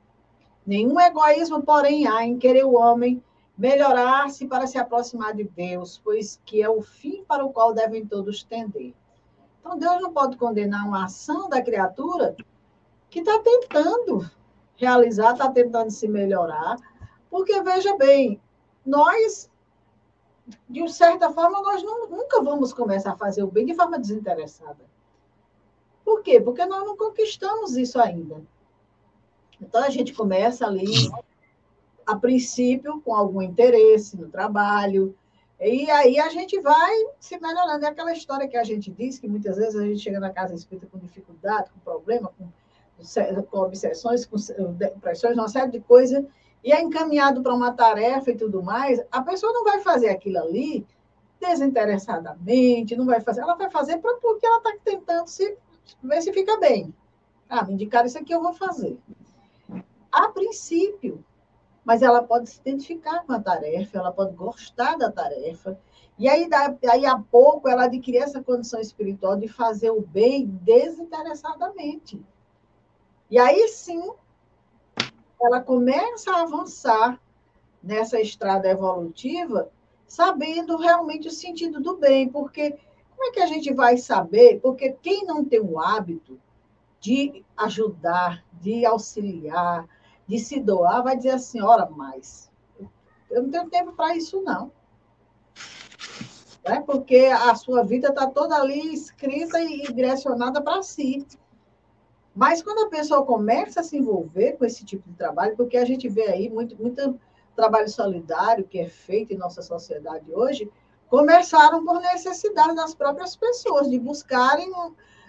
[0.65, 3.21] Nenhum egoísmo, porém, há em querer o homem
[3.57, 8.05] melhorar-se para se aproximar de Deus, pois que é o fim para o qual devem
[8.05, 8.93] todos tender.
[9.59, 12.35] Então, Deus não pode condenar uma ação da criatura
[13.09, 14.27] que está tentando
[14.77, 16.77] realizar, está tentando se melhorar,
[17.29, 18.41] porque, veja bem,
[18.85, 19.50] nós,
[20.69, 24.79] de certa forma, nós não, nunca vamos começar a fazer o bem de forma desinteressada.
[26.03, 26.39] Por quê?
[26.39, 28.41] Porque nós não conquistamos isso ainda.
[29.61, 31.09] Então, a gente começa ali,
[32.05, 35.15] a princípio, com algum interesse no trabalho,
[35.63, 37.85] e aí a gente vai se melhorando.
[37.85, 40.55] É aquela história que a gente diz, que muitas vezes a gente chega na casa
[40.55, 42.47] espírita com dificuldade, com problema, com,
[43.43, 44.37] com obsessões, com
[44.73, 46.25] depressões, uma série de coisas,
[46.63, 50.37] e é encaminhado para uma tarefa e tudo mais, a pessoa não vai fazer aquilo
[50.37, 50.85] ali
[51.39, 55.57] desinteressadamente, não vai fazer, ela vai fazer pra, porque ela está tentando se,
[56.03, 56.93] vê se fica bem.
[57.49, 58.97] Ah, me indicaram isso aqui, eu vou fazer.
[60.11, 61.23] A princípio,
[61.83, 65.79] mas ela pode se identificar com a tarefa, ela pode gostar da tarefa,
[66.21, 72.23] e aí, daí a pouco, ela adquirir essa condição espiritual de fazer o bem desinteressadamente.
[73.27, 74.11] E aí sim,
[75.41, 77.19] ela começa a avançar
[77.81, 79.69] nessa estrada evolutiva,
[80.07, 82.77] sabendo realmente o sentido do bem, porque
[83.15, 84.59] como é que a gente vai saber?
[84.61, 86.39] Porque quem não tem o hábito
[86.99, 89.87] de ajudar, de auxiliar,
[90.27, 92.51] de se doar, vai dizer assim, ora mais,
[93.29, 94.71] eu não tenho tempo para isso, não.
[96.63, 101.25] É porque a sua vida está toda ali escrita e direcionada para si.
[102.33, 105.85] Mas quando a pessoa começa a se envolver com esse tipo de trabalho, porque a
[105.85, 107.19] gente vê aí muito, muito
[107.55, 110.71] trabalho solidário que é feito em nossa sociedade hoje,
[111.09, 114.71] começaram por necessidade das próprias pessoas, de buscarem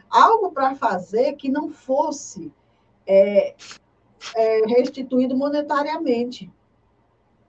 [0.09, 2.53] algo para fazer que não fosse
[3.05, 3.55] é,
[4.37, 6.51] é, restituído monetariamente.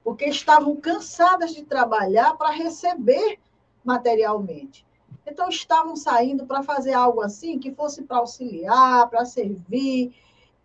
[0.03, 3.39] Porque estavam cansadas de trabalhar para receber
[3.85, 4.85] materialmente.
[5.25, 10.13] Então, estavam saindo para fazer algo assim que fosse para auxiliar, para servir,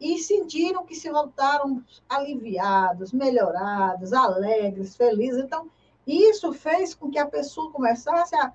[0.00, 5.44] e sentiram que se voltaram aliviados, melhorados, alegres, felizes.
[5.44, 5.68] Então,
[6.06, 8.52] isso fez com que a pessoa começasse a,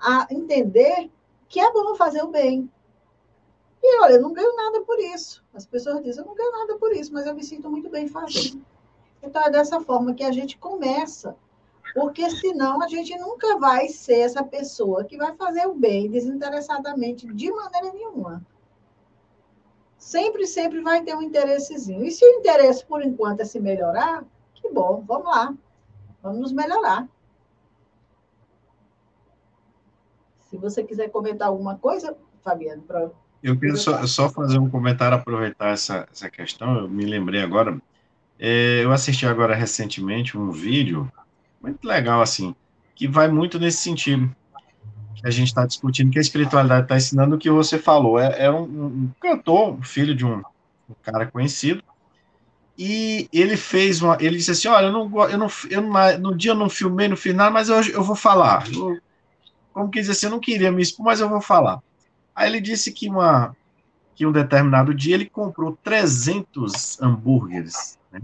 [0.00, 1.10] a entender
[1.48, 2.70] que é bom fazer o bem.
[3.82, 5.44] E olha, eu não ganho nada por isso.
[5.54, 8.08] As pessoas dizem, eu não ganho nada por isso, mas eu me sinto muito bem
[8.08, 8.64] fazendo.
[9.22, 11.36] Então, é dessa forma que a gente começa
[11.94, 17.26] porque senão a gente nunca vai ser essa pessoa que vai fazer o bem desinteressadamente
[17.26, 18.44] de maneira nenhuma.
[19.96, 22.04] Sempre, sempre vai ter um interessezinho.
[22.04, 25.54] E se o interesse, por enquanto, é se melhorar, que bom, vamos lá.
[26.22, 27.08] Vamos nos melhorar.
[30.48, 33.10] Se você quiser comentar alguma coisa, Fabiano, para.
[33.42, 36.78] Eu queria só, só, fazer um comentário, aproveitar essa, essa questão.
[36.78, 37.80] Eu me lembrei agora.
[38.38, 41.10] É, eu assisti agora recentemente um vídeo
[41.66, 42.54] muito legal, assim,
[42.94, 44.34] que vai muito nesse sentido
[45.16, 48.18] que a gente está discutindo, que a espiritualidade está ensinando o que você falou.
[48.18, 50.38] É, é um, um, cantor, filho de um,
[50.88, 51.82] um, cara conhecido,
[52.78, 54.16] e ele fez uma.
[54.20, 57.08] Ele disse assim: Olha, eu não, eu não, eu não, no dia eu não filmei
[57.08, 58.66] no final, mas eu, eu vou falar.
[58.72, 58.98] Eu,
[59.72, 61.82] como que dizer assim, eu não queria me expor, mas eu vou falar.
[62.34, 63.54] Aí ele disse que, uma,
[64.14, 68.20] que um determinado dia ele comprou 300 hambúrgueres, né?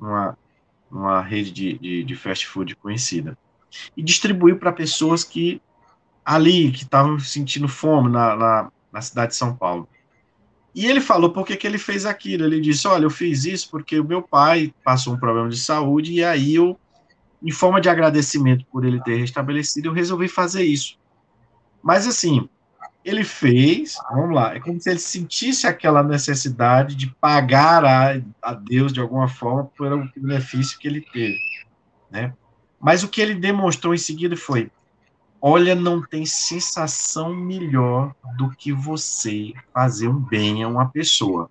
[0.00, 0.36] Uma,
[0.98, 3.36] uma rede de, de, de fast food conhecida,
[3.96, 5.60] e distribuiu para pessoas que
[6.24, 9.88] ali, que estavam sentindo fome na, na, na, cidade de São Paulo.
[10.74, 12.44] E ele falou por que, que ele fez aquilo.
[12.44, 16.12] Ele disse: Olha, eu fiz isso porque o meu pai passou um problema de saúde,
[16.12, 16.78] e aí eu,
[17.42, 20.98] em forma de agradecimento por ele ter restabelecido, eu resolvi fazer isso.
[21.82, 22.48] Mas assim,
[23.04, 28.54] ele fez, vamos lá, é como se ele sentisse aquela necessidade de pagar a, a
[28.54, 31.38] Deus de alguma forma pelo benefício que ele teve,
[32.10, 32.32] né?
[32.80, 34.70] Mas o que ele demonstrou em seguida foi:
[35.40, 41.50] olha, não tem sensação melhor do que você fazer um bem a uma pessoa.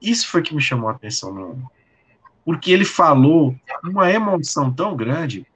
[0.00, 1.70] Isso foi que me chamou a atenção no
[2.44, 5.46] porque ele falou uma emoção tão grande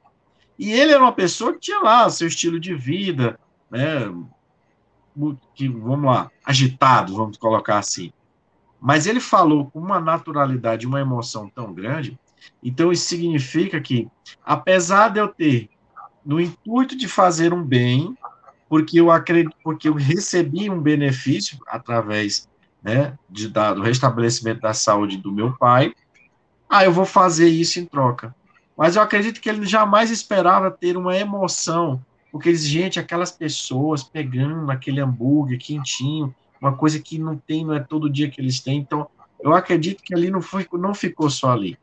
[0.59, 4.13] e ele era uma pessoa que tinha lá seu estilo de vida, né?
[5.55, 8.13] Que, vamos lá, agitado, vamos colocar assim.
[8.81, 12.19] Mas ele falou com uma naturalidade, uma emoção tão grande,
[12.63, 14.09] então isso significa que,
[14.45, 15.69] apesar de eu ter
[16.25, 18.17] no intuito de fazer um bem,
[18.69, 22.49] porque eu acredito, porque eu recebi um benefício através
[22.83, 25.95] né, de, da, do restabelecimento da saúde do meu pai,
[26.69, 28.35] ah, eu vou fazer isso em troca.
[28.77, 34.71] Mas eu acredito que ele jamais esperava ter uma emoção porque, gente, aquelas pessoas pegando
[34.71, 38.79] aquele hambúrguer quentinho, uma coisa que não tem, não é todo dia que eles têm.
[38.79, 39.07] Então,
[39.39, 41.77] eu acredito que ali não, foi, não ficou só ali.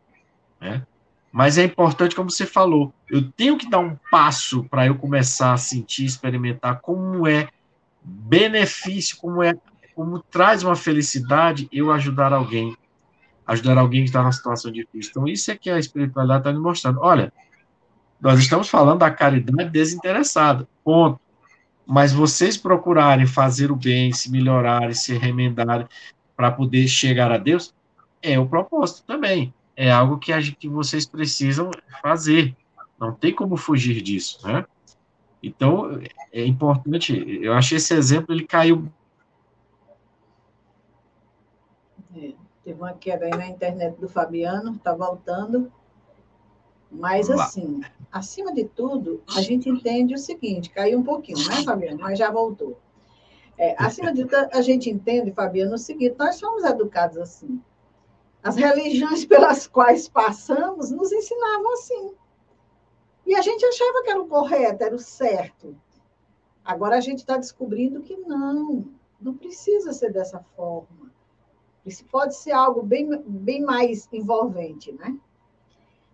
[0.59, 0.83] Né?
[1.31, 5.53] Mas é importante, como você falou, eu tenho que dar um passo para eu começar
[5.53, 7.47] a sentir, experimentar como é
[8.01, 9.53] benefício, como é,
[9.93, 12.75] como traz uma felicidade eu ajudar alguém,
[13.45, 15.11] ajudar alguém que está numa situação difícil.
[15.11, 16.99] Então, isso é que a espiritualidade está me mostrando.
[17.01, 17.31] Olha,
[18.19, 21.19] nós estamos falando da caridade desinteressada, ponto.
[21.85, 25.87] Mas vocês procurarem fazer o bem, se melhorarem, se remendarem
[26.35, 27.73] para poder chegar a Deus,
[28.21, 29.53] é o propósito também.
[29.75, 32.55] É algo que, a, que vocês precisam fazer.
[32.99, 34.65] Não tem como fugir disso, né?
[35.41, 35.99] Então,
[36.33, 38.91] é importante, eu achei esse exemplo, ele caiu.
[42.15, 45.71] É, teve uma queda aí na internet do Fabiano, está voltando.
[46.91, 51.99] Mas, assim, acima de tudo, a gente entende o seguinte: caiu um pouquinho, né, Fabiano?
[51.99, 52.79] Mas já voltou.
[53.57, 57.61] É, acima de tudo, a gente entende, Fabiano, o seguinte: nós somos educados assim.
[58.41, 62.13] As religiões pelas quais passamos nos ensinavam assim.
[63.25, 65.75] E a gente achava que era o correto, era o certo.
[66.65, 68.85] Agora a gente está descobrindo que não,
[69.21, 71.11] não precisa ser dessa forma.
[71.85, 75.17] Isso pode ser algo bem, bem mais envolvente, né?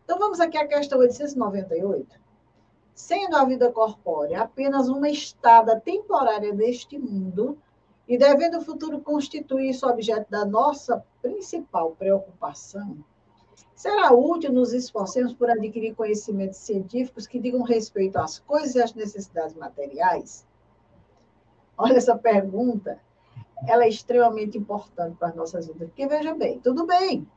[0.06, 2.24] Então vamos aqui à questão 898.
[2.94, 7.58] Sendo a vida corpórea apenas uma estada temporária neste mundo,
[8.08, 13.04] e devendo o futuro constituir isso objeto da nossa principal preocupação,
[13.76, 18.94] será útil nos esforcemos por adquirir conhecimentos científicos que digam respeito às coisas e às
[18.94, 20.46] necessidades materiais?
[21.76, 23.00] Olha essa pergunta,
[23.68, 27.28] ela é extremamente importante para as nossas vidas, porque veja bem, tudo bem,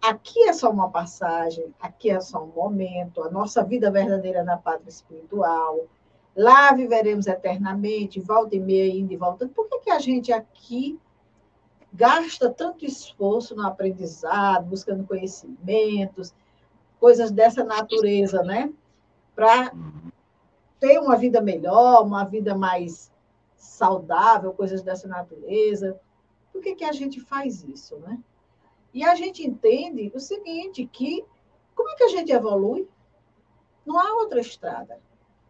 [0.00, 4.56] aqui é só uma passagem, aqui é só um momento, a nossa vida verdadeira na
[4.56, 5.86] pátria espiritual,
[6.34, 9.50] lá viveremos eternamente, volta e meia, indo e voltando.
[9.50, 10.98] Por que, que a gente aqui
[11.92, 16.32] gasta tanto esforço no aprendizado, buscando conhecimentos,
[16.98, 18.72] coisas dessa natureza, né?
[19.34, 19.72] Para
[20.78, 23.10] ter uma vida melhor, uma vida mais
[23.56, 25.98] saudável, coisas dessa natureza.
[26.52, 28.18] Por que, que a gente faz isso, né?
[28.92, 31.24] E a gente entende o seguinte, que
[31.74, 32.88] como é que a gente evolui?
[33.86, 35.00] Não há outra estrada,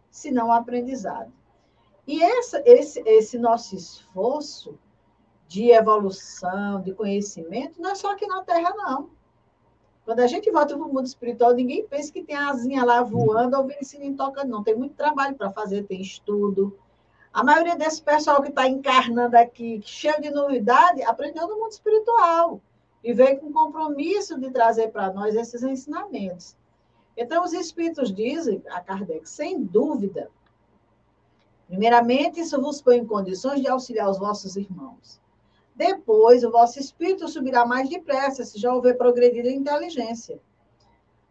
[0.09, 1.31] senão o aprendizado.
[2.07, 4.79] E essa, esse, esse nosso esforço
[5.47, 9.09] de evolução, de conhecimento, não é só aqui na Terra, não.
[10.05, 13.03] Quando a gente volta para o mundo espiritual, ninguém pensa que tem a asinha lá
[13.03, 14.63] voando ou em tocando, não.
[14.63, 16.79] Tem muito trabalho para fazer, tem estudo,
[17.33, 22.61] a maioria desse pessoal que está encarnando aqui, cheio de novidade, aprendeu no mundo espiritual
[23.03, 26.55] e veio com compromisso de trazer para nós esses ensinamentos.
[27.17, 30.29] Então, os espíritos dizem a Kardec, sem dúvida,
[31.67, 35.19] primeiramente, isso vos põe em condições de auxiliar os vossos irmãos.
[35.75, 40.39] Depois, o vosso espírito subirá mais depressa, se já houver progredido em inteligência.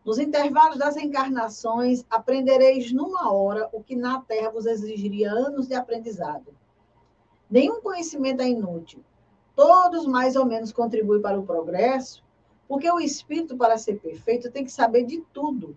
[0.04, 5.74] Nos intervalos das encarnações, aprendereis numa hora o que na Terra vos exigiria anos de
[5.74, 6.54] aprendizado.
[7.50, 9.04] Nenhum conhecimento é inútil.
[9.60, 12.24] Todos mais ou menos contribuem para o progresso,
[12.66, 15.76] porque o espírito, para ser perfeito, tem que saber de tudo.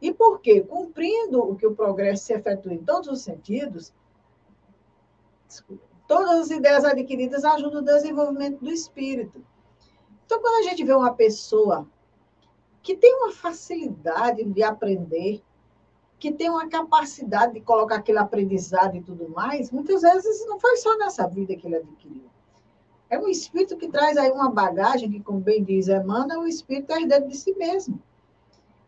[0.00, 0.62] E por quê?
[0.62, 3.92] Cumprindo o que o progresso se efetua em todos os sentidos,
[6.06, 9.44] todas as ideias adquiridas ajudam o desenvolvimento do espírito.
[10.24, 11.86] Então, quando a gente vê uma pessoa
[12.82, 15.42] que tem uma facilidade de aprender,
[16.18, 20.78] que tem uma capacidade de colocar aquele aprendizado e tudo mais, muitas vezes não foi
[20.78, 22.37] só nessa vida que ele adquiriu.
[23.10, 26.92] É um espírito que traz aí uma bagagem que, como bem diz Emmanuel, o espírito
[26.92, 28.02] é herdeiro de si mesmo.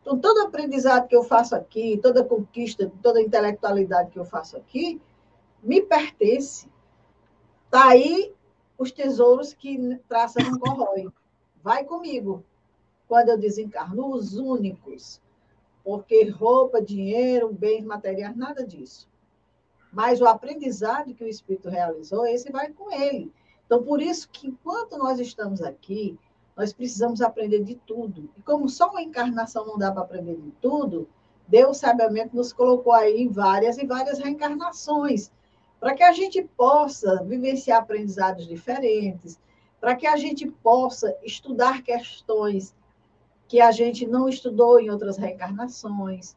[0.01, 5.01] Então, todo aprendizado que eu faço aqui, toda conquista, toda intelectualidade que eu faço aqui,
[5.63, 6.69] me pertence.
[7.67, 8.35] Está aí
[8.77, 11.09] os tesouros que traça não corrói.
[11.63, 12.43] Vai comigo
[13.07, 15.21] quando eu desencarno, os únicos,
[15.85, 19.09] porque roupa, dinheiro, bens materiais, nada disso.
[19.93, 23.33] Mas o aprendizado que o Espírito realizou, esse vai com ele.
[23.71, 26.19] Então, por isso que enquanto nós estamos aqui,
[26.57, 28.29] nós precisamos aprender de tudo.
[28.37, 31.09] E como só uma encarnação não dá para aprender de tudo,
[31.47, 35.31] Deus sabiamente nos colocou aí em várias e várias reencarnações,
[35.79, 39.39] para que a gente possa vivenciar aprendizados diferentes,
[39.81, 42.75] para que a gente possa estudar questões
[43.47, 46.35] que a gente não estudou em outras reencarnações.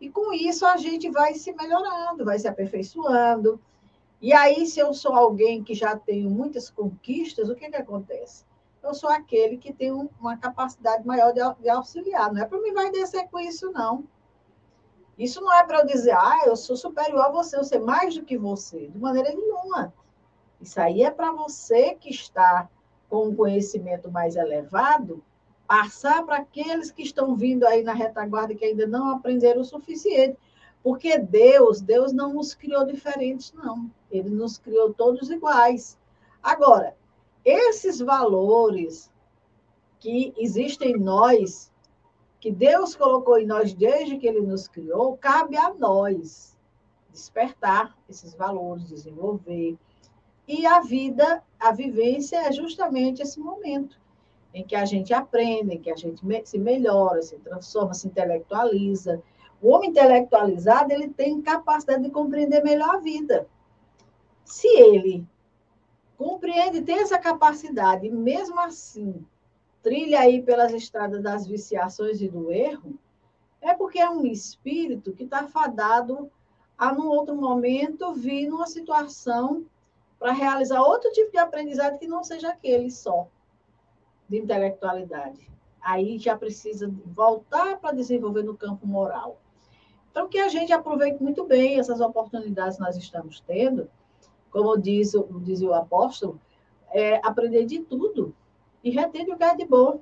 [0.00, 3.60] E com isso a gente vai se melhorando, vai se aperfeiçoando.
[4.26, 8.44] E aí, se eu sou alguém que já tenho muitas conquistas, o que, que acontece?
[8.82, 12.32] Eu sou aquele que tem uma capacidade maior de, auxiliar.
[12.32, 14.02] Não é para mim vai descer com isso, não.
[15.16, 18.16] Isso não é para eu dizer, ah, eu sou superior a você, eu sei mais
[18.16, 18.88] do que você.
[18.88, 19.94] De maneira nenhuma.
[20.60, 22.68] Isso aí é para você que está
[23.08, 25.22] com um conhecimento mais elevado
[25.68, 30.36] passar para aqueles que estão vindo aí na retaguarda que ainda não aprenderam o suficiente.
[30.86, 33.90] Porque Deus, Deus não nos criou diferentes, não.
[34.08, 35.98] Ele nos criou todos iguais.
[36.40, 36.96] Agora,
[37.44, 39.10] esses valores
[39.98, 41.72] que existem em nós,
[42.38, 46.56] que Deus colocou em nós desde que ele nos criou, cabe a nós
[47.10, 49.76] despertar esses valores, desenvolver.
[50.46, 53.98] E a vida, a vivência é justamente esse momento
[54.54, 59.20] em que a gente aprende, em que a gente se melhora, se transforma, se intelectualiza.
[59.60, 63.48] O homem intelectualizado, ele tem capacidade de compreender melhor a vida.
[64.44, 65.26] Se ele
[66.16, 69.26] compreende, tem essa capacidade, e mesmo assim
[69.82, 72.98] trilha aí pelas estradas das viciações e do erro,
[73.60, 76.30] é porque é um espírito que está fadado
[76.76, 79.64] a, num outro momento, vir numa situação
[80.18, 83.28] para realizar outro tipo de aprendizado que não seja aquele só
[84.28, 85.48] de intelectualidade.
[85.80, 89.38] Aí já precisa voltar para desenvolver no campo moral.
[90.16, 93.86] Então, que a gente aproveite muito bem essas oportunidades que nós estamos tendo,
[94.50, 95.12] como diz,
[95.42, 96.40] diz o apóstolo,
[96.90, 98.34] é aprender de tudo
[98.82, 100.00] e reter o de bom.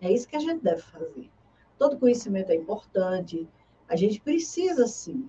[0.00, 1.28] É isso que a gente deve fazer.
[1.76, 3.48] Todo conhecimento é importante,
[3.88, 5.28] a gente precisa, sim,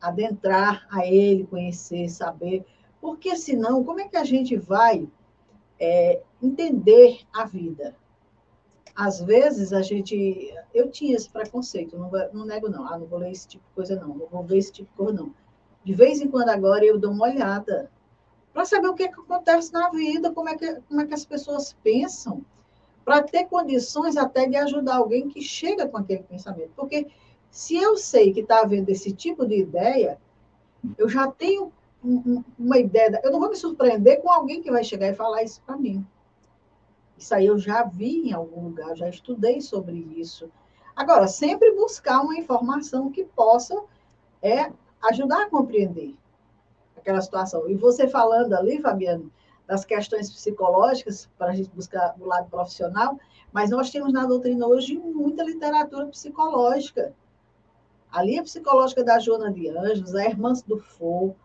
[0.00, 2.64] adentrar a ele, conhecer, saber,
[2.98, 5.06] porque senão, como é que a gente vai
[5.78, 7.94] é, entender a vida?
[8.98, 10.52] Às vezes a gente.
[10.74, 12.84] Eu tinha esse preconceito, não, não nego, não.
[12.84, 14.08] Ah, não vou ler esse tipo de coisa, não.
[14.08, 15.32] Não vou ver esse tipo de coisa, não.
[15.84, 17.88] De vez em quando agora eu dou uma olhada
[18.52, 21.14] para saber o que, é que acontece na vida, como é que, como é que
[21.14, 22.44] as pessoas pensam,
[23.04, 26.72] para ter condições até de ajudar alguém que chega com aquele pensamento.
[26.74, 27.06] Porque
[27.52, 30.18] se eu sei que está havendo esse tipo de ideia,
[30.98, 31.72] eu já tenho
[32.02, 33.20] uma ideia.
[33.22, 36.04] Eu não vou me surpreender com alguém que vai chegar e falar isso para mim.
[37.18, 40.50] Isso aí eu já vi em algum lugar, já estudei sobre isso.
[40.94, 43.74] Agora, sempre buscar uma informação que possa
[44.40, 44.72] é,
[45.10, 46.14] ajudar a compreender
[46.96, 47.68] aquela situação.
[47.68, 49.30] E você falando ali, Fabiano,
[49.66, 53.18] das questões psicológicas, para a gente buscar o lado profissional,
[53.52, 57.14] mas nós temos na doutrina hoje muita literatura psicológica
[58.10, 61.36] a linha psicológica da Joana de Anjos, a Irmãs do Fogo,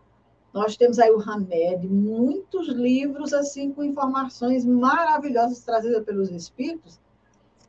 [0.54, 7.00] nós temos aí o Hamed, muitos livros assim com informações maravilhosas trazidas pelos espíritos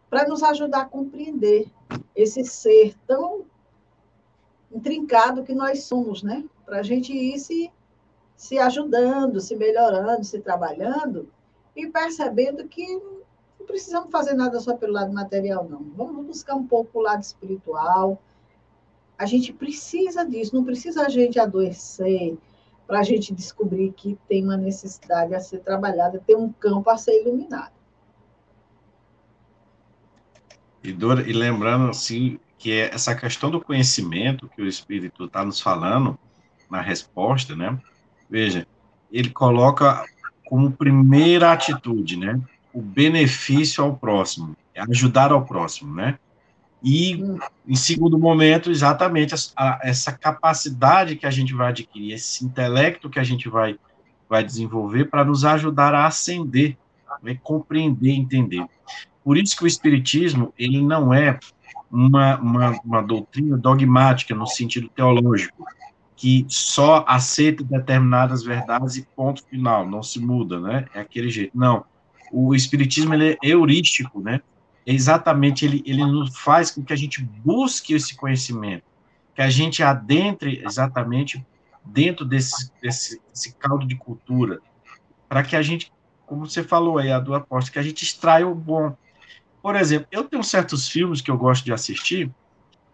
[0.07, 1.67] para nos ajudar a compreender
[2.15, 3.43] esse ser tão
[4.71, 6.45] intrincado que nós somos, né?
[6.63, 7.71] Para a gente ir se,
[8.35, 11.27] se ajudando, se melhorando, se trabalhando
[11.75, 13.01] e percebendo que
[13.59, 15.83] não precisamos fazer nada só pelo lado material, não.
[15.95, 18.21] Vamos buscar um pouco o lado espiritual,
[19.17, 22.37] a gente precisa disso, não precisa a gente adoecer
[22.87, 26.97] para a gente descobrir que tem uma necessidade a ser trabalhada, tem um campo a
[26.97, 27.73] ser iluminado.
[30.83, 35.43] E, Dora, e lembrando assim que é essa questão do conhecimento que o Espírito está
[35.43, 36.17] nos falando
[36.69, 37.79] na resposta, né?
[38.29, 38.67] Veja,
[39.11, 40.05] ele coloca
[40.47, 42.39] como primeira atitude, né?
[42.73, 46.19] O benefício ao próximo, é ajudar ao próximo, né?
[46.83, 47.19] E,
[47.67, 49.33] em segundo momento, exatamente
[49.81, 53.77] essa capacidade que a gente vai adquirir, esse intelecto que a gente vai,
[54.29, 56.77] vai desenvolver para nos ajudar a ascender,
[57.23, 58.63] né, compreender, entender.
[59.23, 61.39] Por isso que o Espiritismo, ele não é
[61.91, 65.65] uma, uma, uma doutrina dogmática no sentido teológico,
[66.15, 70.85] que só aceita determinadas verdades e ponto final, não se muda, né?
[70.93, 71.57] É aquele jeito.
[71.57, 71.83] Não.
[72.31, 74.41] O Espiritismo, ele é heurístico, né?
[74.85, 78.83] Exatamente ele, ele nos faz com que a gente busque esse conhecimento,
[79.33, 81.45] que a gente adentre exatamente
[81.83, 84.59] dentro desse, desse, desse caldo de cultura,
[85.27, 85.91] para que a gente,
[86.25, 88.95] como você falou aí, a do aposta, que a gente extraia o bom.
[89.61, 92.31] Por exemplo, eu tenho certos filmes que eu gosto de assistir,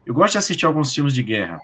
[0.05, 1.59] eu gosto de assistir alguns filmes de guerra.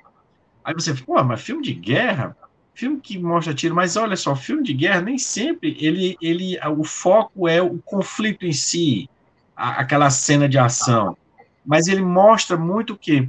[0.63, 2.35] Aí você fala, pô, mas filme de guerra?
[2.73, 6.83] Filme que mostra tiro, mas olha só, filme de guerra nem sempre ele, ele, o
[6.83, 9.09] foco é o conflito em si,
[9.57, 11.17] aquela cena de ação,
[11.65, 13.27] mas ele mostra muito o que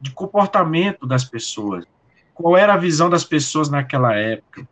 [0.00, 1.84] de comportamento das pessoas.
[2.34, 4.68] Qual era a visão das pessoas naquela época?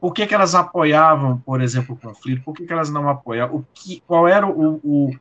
[0.00, 2.42] Por que, que elas apoiavam, por exemplo, o conflito?
[2.44, 3.56] Por que, que elas não apoiavam?
[3.56, 5.16] O que, qual era o, o,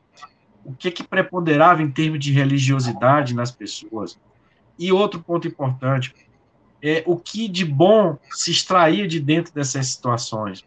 [0.66, 4.20] o que, que preponderava em termos de religiosidade nas pessoas?
[4.78, 6.14] E outro ponto importante
[6.82, 10.66] é o que de bom se extraía de dentro dessas situações.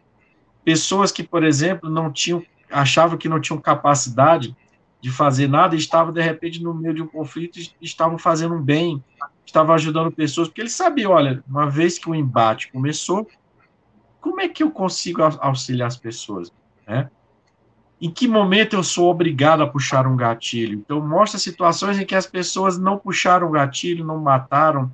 [0.65, 4.55] Pessoas que, por exemplo, não tinham achavam que não tinham capacidade
[4.99, 8.61] de fazer nada e estavam, de repente, no meio de um conflito estavam fazendo um
[8.61, 9.03] bem,
[9.45, 13.27] estavam ajudando pessoas, porque eles sabiam, olha, uma vez que o embate começou,
[14.19, 16.51] como é que eu consigo auxiliar as pessoas?
[16.85, 17.09] Né?
[18.01, 20.79] Em que momento eu sou obrigado a puxar um gatilho?
[20.79, 24.93] Então, mostra situações em que as pessoas não puxaram o gatilho, não mataram,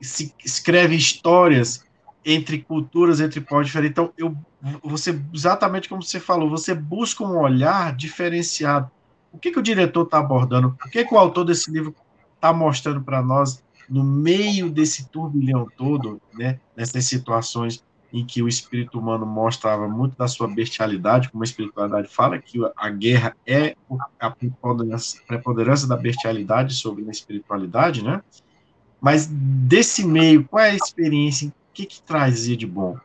[0.00, 1.84] se escreve histórias
[2.24, 3.92] entre culturas, entre povos diferentes.
[3.92, 4.36] Então, eu,
[4.82, 8.90] você, exatamente como você falou, você busca um olhar diferenciado.
[9.32, 10.76] O que, que o diretor está abordando?
[10.84, 11.94] O que, que o autor desse livro
[12.34, 18.48] está mostrando para nós no meio desse turbilhão todo, né, nessas situações em que o
[18.48, 23.76] espírito humano mostrava muito da sua bestialidade, como a espiritualidade fala, que a guerra é
[24.18, 28.22] a preponderância da bestialidade sobre a espiritualidade, né?
[29.00, 32.98] Mas desse meio, qual é a experiência que, que trazia de bom?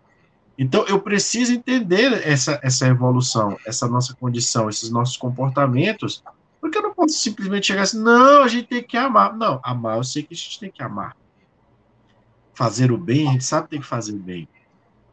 [0.58, 6.24] Então, eu preciso entender essa, essa evolução, essa nossa condição, esses nossos comportamentos,
[6.62, 9.36] porque eu não posso simplesmente chegar assim, não, a gente tem que amar.
[9.36, 11.16] Não, amar, eu sei que a gente tem que amar.
[12.53, 14.47] fazer o bem, a gente sabe que tem que fazer o bem.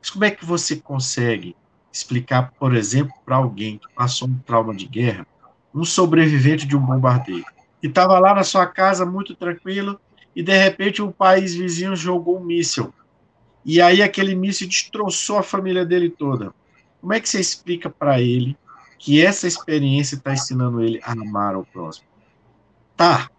[0.00, 1.56] Mas como é que você consegue
[1.92, 5.26] explicar, por exemplo, para alguém que passou um trauma de guerra,
[5.74, 7.44] um sobrevivente de um bombardeio,
[7.80, 10.00] que estava lá na sua casa muito tranquilo
[10.34, 12.94] e de repente um país vizinho jogou um míssil.
[13.64, 16.52] E aí aquele míssil destroçou a família dele toda.
[17.00, 18.56] Como é que você explica para ele
[18.98, 22.06] que essa experiência está ensinando ele a amar o próximo?
[22.96, 23.30] Tá,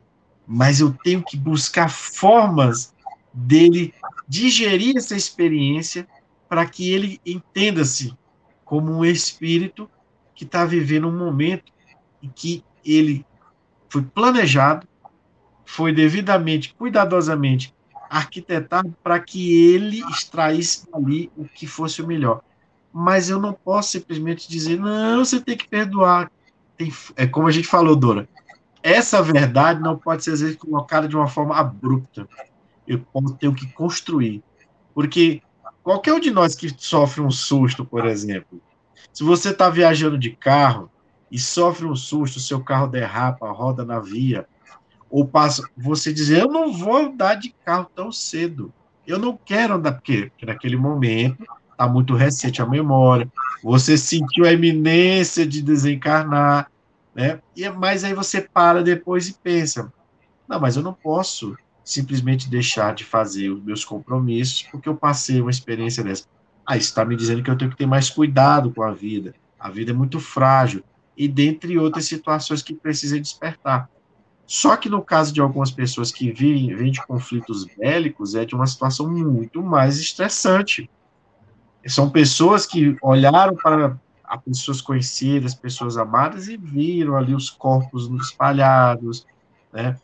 [0.48, 2.94] mas eu tenho que buscar formas
[3.34, 3.94] dele
[4.28, 6.08] digerir essa experiência
[6.48, 8.16] para que ele entenda-se
[8.64, 9.90] como um espírito
[10.36, 11.72] que está vivendo um momento
[12.22, 13.26] em que ele
[13.90, 14.88] foi planejado,
[15.66, 17.74] foi devidamente, cuidadosamente
[18.10, 22.42] arquitetado para que ele extraísse ali o que fosse o melhor.
[22.92, 26.32] Mas eu não posso simplesmente dizer, não, você tem que perdoar.
[26.78, 28.28] Tem, é como a gente falou, Dora.
[28.84, 32.28] Essa verdade não pode ser às vezes colocada de uma forma abrupta.
[32.88, 33.02] Eu
[33.40, 34.44] tenho que construir.
[34.94, 35.42] Porque
[35.82, 38.62] qualquer um de nós que sofre um susto, por exemplo,
[39.12, 40.92] se você está viajando de carro
[41.32, 44.48] e sofre um susto, seu carro derrapa, roda na via,
[45.14, 48.74] ou passa, você dizer, eu não vou andar de carro tão cedo.
[49.06, 54.44] Eu não quero andar, porque, porque naquele momento está muito recente a memória, você sentiu
[54.44, 56.72] a iminência de desencarnar,
[57.14, 57.40] né?
[57.56, 59.94] E, mas aí você para depois e pensa,
[60.50, 65.40] não, mas eu não posso simplesmente deixar de fazer os meus compromissos porque eu passei
[65.40, 66.26] uma experiência dessa.
[66.66, 69.36] Ah, isso está me dizendo que eu tenho que ter mais cuidado com a vida.
[69.60, 70.84] A vida é muito frágil.
[71.16, 73.93] E dentre outras situações que precisa despertar.
[74.46, 78.68] Só que no caso de algumas pessoas que vêm de conflitos bélicos, é de uma
[78.68, 80.90] situação muito mais estressante.
[81.88, 88.10] São pessoas que olharam para as pessoas conhecidas, pessoas amadas, e viram ali os corpos
[88.22, 89.26] espalhados,
[89.72, 89.98] né?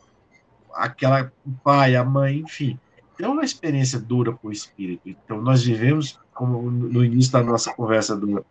[0.74, 2.78] Aquela o pai, a mãe, enfim.
[3.18, 5.08] É uma experiência dura para o espírito.
[5.08, 8.44] Então, nós vivemos, como no início da nossa conversa, do,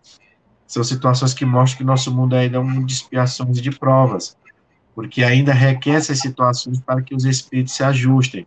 [0.68, 3.72] são situações que mostram que nosso mundo ainda é um mundo de expiações e de
[3.72, 4.38] provas
[5.00, 8.46] porque ainda requer essas situações para que os espíritos se ajustem.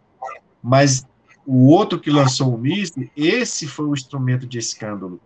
[0.62, 1.02] Mas
[1.46, 5.18] o outro que lançou o míssil, esse foi o instrumento de escândalo.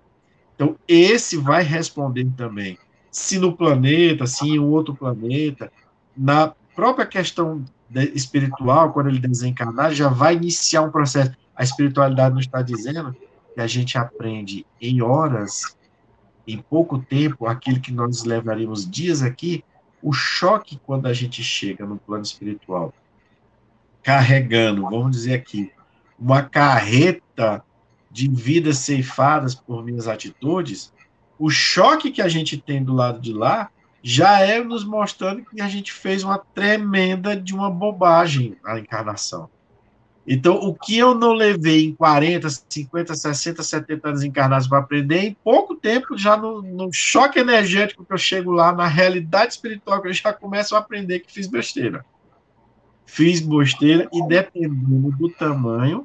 [0.55, 2.79] Então, esse vai responder também.
[3.11, 5.72] Se no planeta, se em outro planeta,
[6.16, 7.64] na própria questão
[8.14, 11.33] espiritual, quando ele desencarnar, já vai iniciar um processo.
[11.57, 13.16] A espiritualidade nos está dizendo
[13.53, 15.77] que a gente aprende em horas,
[16.47, 19.64] em pouco tempo, aquilo que nós levaríamos dias aqui,
[20.07, 22.94] o choque quando a gente chega no plano espiritual,
[24.04, 25.72] carregando, vamos dizer aqui,
[26.16, 27.61] uma carreta
[28.09, 30.92] de vidas ceifadas por minhas atitudes,
[31.36, 33.68] o choque que a gente tem do lado de lá
[34.00, 39.50] já é nos mostrando que a gente fez uma tremenda de uma bobagem na encarnação.
[40.27, 45.20] Então, o que eu não levei em 40, 50, 60, 70 anos encarnados para aprender,
[45.20, 50.03] em pouco tempo, já no, no, choque energético que eu chego lá, na realidade espiritual,
[50.03, 52.05] que eu já começo a aprender que fiz besteira.
[53.07, 56.05] Fiz besteira e dependendo do tamanho,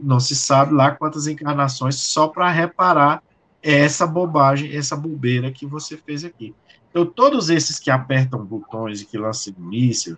[0.00, 3.20] não se sabe lá quantas encarnações, só para reparar
[3.60, 6.54] essa bobagem, essa bobeira que você fez aqui.
[6.88, 10.16] Então, todos esses que apertam botões e que lançam míssil,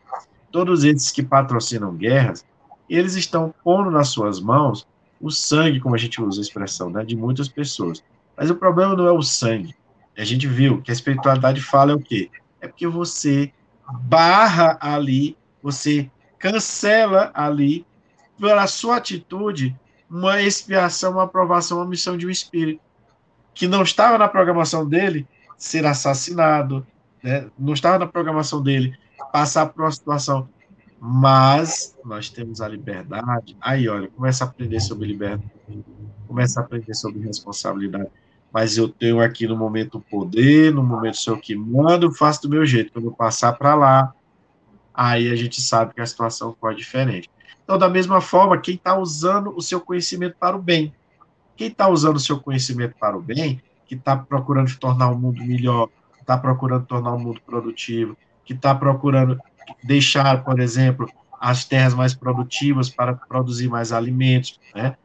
[0.50, 2.44] todos esses que patrocinam guerras,
[2.88, 4.86] eles estão pondo nas suas mãos
[5.20, 8.02] o sangue, como a gente usa a expressão, né, de muitas pessoas.
[8.36, 9.74] Mas o problema não é o sangue.
[10.16, 12.30] A gente viu que a espiritualidade fala é o quê?
[12.60, 13.52] É porque você
[14.02, 17.86] barra ali, você cancela ali,
[18.38, 19.78] pela sua atitude,
[20.10, 22.80] uma expiação, uma aprovação, uma missão de um espírito
[23.54, 25.26] que não estava na programação dele
[25.56, 26.86] ser assassinado,
[27.22, 27.46] né?
[27.58, 28.96] não estava na programação dele
[29.32, 30.48] passar por uma situação
[31.04, 33.56] mas nós temos a liberdade.
[33.60, 35.50] Aí, olha, começa a aprender sobre liberdade,
[36.28, 38.08] começa a aprender sobre responsabilidade.
[38.52, 42.42] Mas eu tenho aqui no momento o poder, no momento sou eu que mando, faço
[42.42, 42.92] do meu jeito.
[42.92, 44.14] Quando eu passar para lá,
[44.94, 47.28] aí a gente sabe que a situação pode diferente.
[47.64, 50.94] Então, da mesma forma, quem está usando o seu conhecimento para o bem,
[51.56, 55.42] quem está usando o seu conhecimento para o bem, que está procurando tornar o mundo
[55.42, 55.88] melhor,
[56.20, 59.36] está procurando tornar o mundo produtivo, que está procurando
[59.82, 61.08] deixar, por exemplo,
[61.40, 64.96] as terras mais produtivas para produzir mais alimentos, né?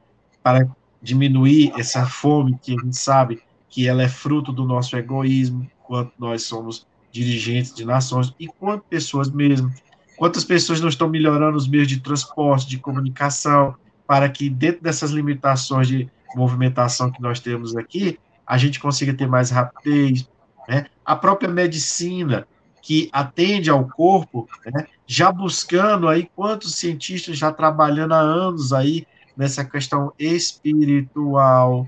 [0.44, 0.68] para
[1.02, 6.12] diminuir essa fome que a gente sabe que ela é fruto do nosso egoísmo, quanto
[6.18, 9.72] nós somos dirigentes de nações e quanto pessoas mesmo,
[10.16, 15.12] quantas pessoas não estão melhorando os meios de transporte, de comunicação, para que dentro dessas
[15.12, 20.30] limitações de movimentação que nós temos aqui, a gente consiga ter mais rapidez,
[20.68, 20.86] né?
[21.06, 22.48] A própria medicina,
[22.88, 29.06] que atende ao corpo, né, já buscando aí quantos cientistas já trabalhando há anos aí
[29.36, 31.86] nessa questão espiritual,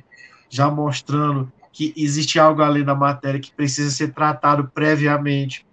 [0.49, 5.65] já mostrando que existe algo além da matéria que precisa ser tratado previamente,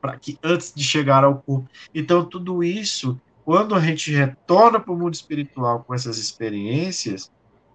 [0.00, 1.68] para que antes de chegar ao corpo.
[1.94, 7.30] Então, tudo isso, quando a gente retorna para o mundo espiritual com essas experiências,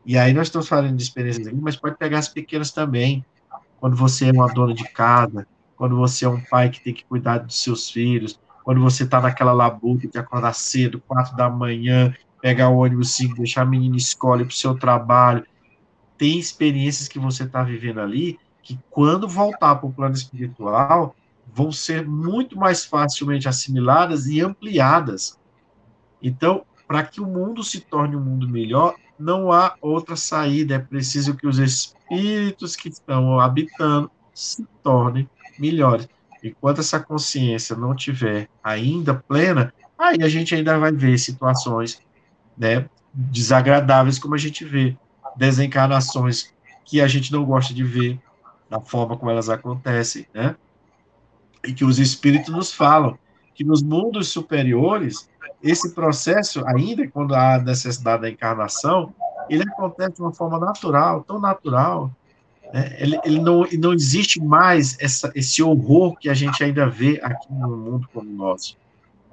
[0.06, 3.24] e aí nós estamos falando de experiências mas pode pegar as pequenas também.
[3.80, 5.48] Quando você é uma dona de casa,
[5.78, 9.22] quando você é um pai que tem que cuidar dos seus filhos, quando você está
[9.22, 13.96] naquela labuta de acordar cedo, quatro da manhã, pegar o ônibus cinco, deixar a menina
[13.96, 15.46] escola para o seu trabalho.
[16.18, 21.16] Tem experiências que você está vivendo ali que, quando voltar para o plano espiritual,
[21.54, 25.40] vão ser muito mais facilmente assimiladas e ampliadas.
[26.22, 30.76] Então, para que o mundo se torne um mundo melhor, não há outra saída.
[30.76, 35.30] É preciso que os espíritos que estão habitando se tornem
[35.60, 36.08] melhores.
[36.44, 42.00] Enquanto essa consciência não tiver ainda plena, aí a gente ainda vai ver situações
[42.58, 44.96] né, desagradáveis, como a gente vê,
[45.36, 46.54] desencarnações
[46.86, 48.20] que a gente não gosta de ver,
[48.70, 50.56] da forma como elas acontecem, né?
[51.66, 53.18] E que os espíritos nos falam
[53.54, 55.28] que nos mundos superiores,
[55.64, 59.14] esse processo, ainda quando há necessidade da encarnação,
[59.50, 62.12] ele acontece de uma forma natural, tão natural?
[63.00, 67.52] Ele, ele não, não existe mais essa, esse horror que a gente ainda vê aqui
[67.52, 68.78] no mundo como o nosso,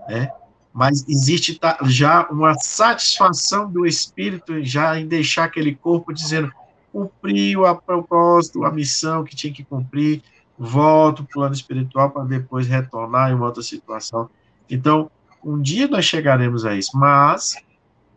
[0.09, 0.31] né?
[0.73, 6.53] mas existe já uma satisfação do espírito já em deixar aquele corpo dizendo
[6.93, 10.23] cumpriu a propósito, a missão que tinha que cumprir,
[10.57, 14.31] volto para o plano espiritual para depois retornar em uma outra situação.
[14.71, 15.11] Então,
[15.45, 17.57] um dia nós chegaremos a isso, mas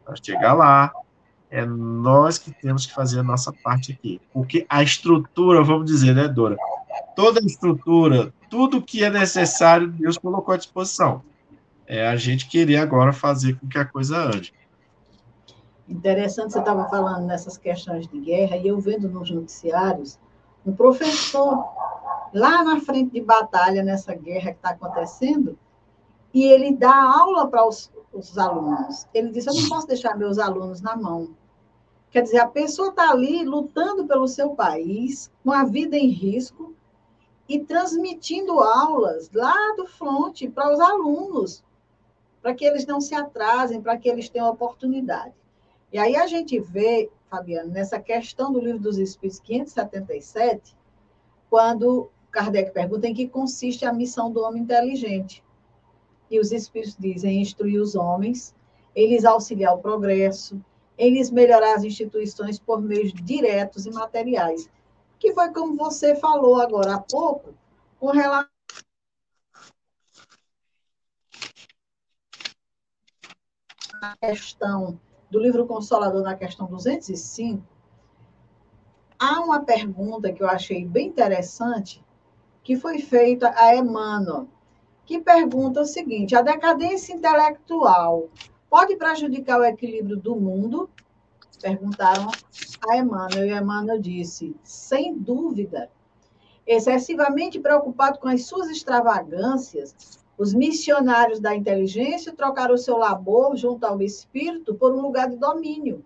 [0.05, 0.91] para chegar lá,
[1.49, 4.21] é nós que temos que fazer a nossa parte aqui.
[4.33, 6.57] Porque a estrutura, vamos dizer, né, Dora?
[7.15, 11.21] Toda a estrutura, tudo que é necessário, Deus colocou à disposição.
[11.85, 14.53] É a gente querer agora fazer com que a coisa ande.
[15.87, 20.19] Interessante, você estava falando nessas questões de guerra, e eu vendo nos noticiários
[20.65, 21.65] um professor
[22.33, 25.57] lá na frente de batalha, nessa guerra que está acontecendo,
[26.37, 29.07] e ele dá aula para os, os alunos.
[29.11, 31.35] Ele disse: Eu não posso deixar meus alunos na mão.
[32.11, 36.75] Quer dizer, a pessoa está ali lutando pelo seu país, com a vida em risco,
[37.49, 41.63] e transmitindo aulas lá do fronte para os alunos,
[42.39, 45.33] para que eles não se atrasem, para que eles tenham oportunidade.
[45.91, 50.77] E aí a gente vê, Fabiano, nessa questão do Livro dos Espíritos 577,
[51.49, 55.43] quando Kardec pergunta em que consiste a missão do homem inteligente.
[56.29, 58.53] E os Espíritos dizem instruir os homens,
[58.95, 60.59] eles auxiliar o progresso,
[60.97, 64.69] eles melhorar as instituições por meios diretos e materiais.
[65.19, 67.53] Que foi como você falou agora há pouco,
[67.99, 68.49] com relação
[74.01, 74.99] à questão
[75.29, 77.63] do livro Consolador, na questão 205,
[79.19, 82.03] há uma pergunta que eu achei bem interessante,
[82.63, 84.47] que foi feita a Emmanuel,
[85.07, 88.27] que pergunta o seguinte: a decadência intelectual
[88.69, 90.89] pode prejudicar o equilíbrio do mundo?
[91.61, 92.29] Perguntaram
[92.87, 95.89] a Emmanuel, e Emmanuel disse: sem dúvida.
[96.67, 99.95] Excessivamente preocupado com as suas extravagâncias,
[100.37, 105.37] os missionários da inteligência trocaram o seu labor junto ao espírito por um lugar de
[105.37, 106.03] domínio,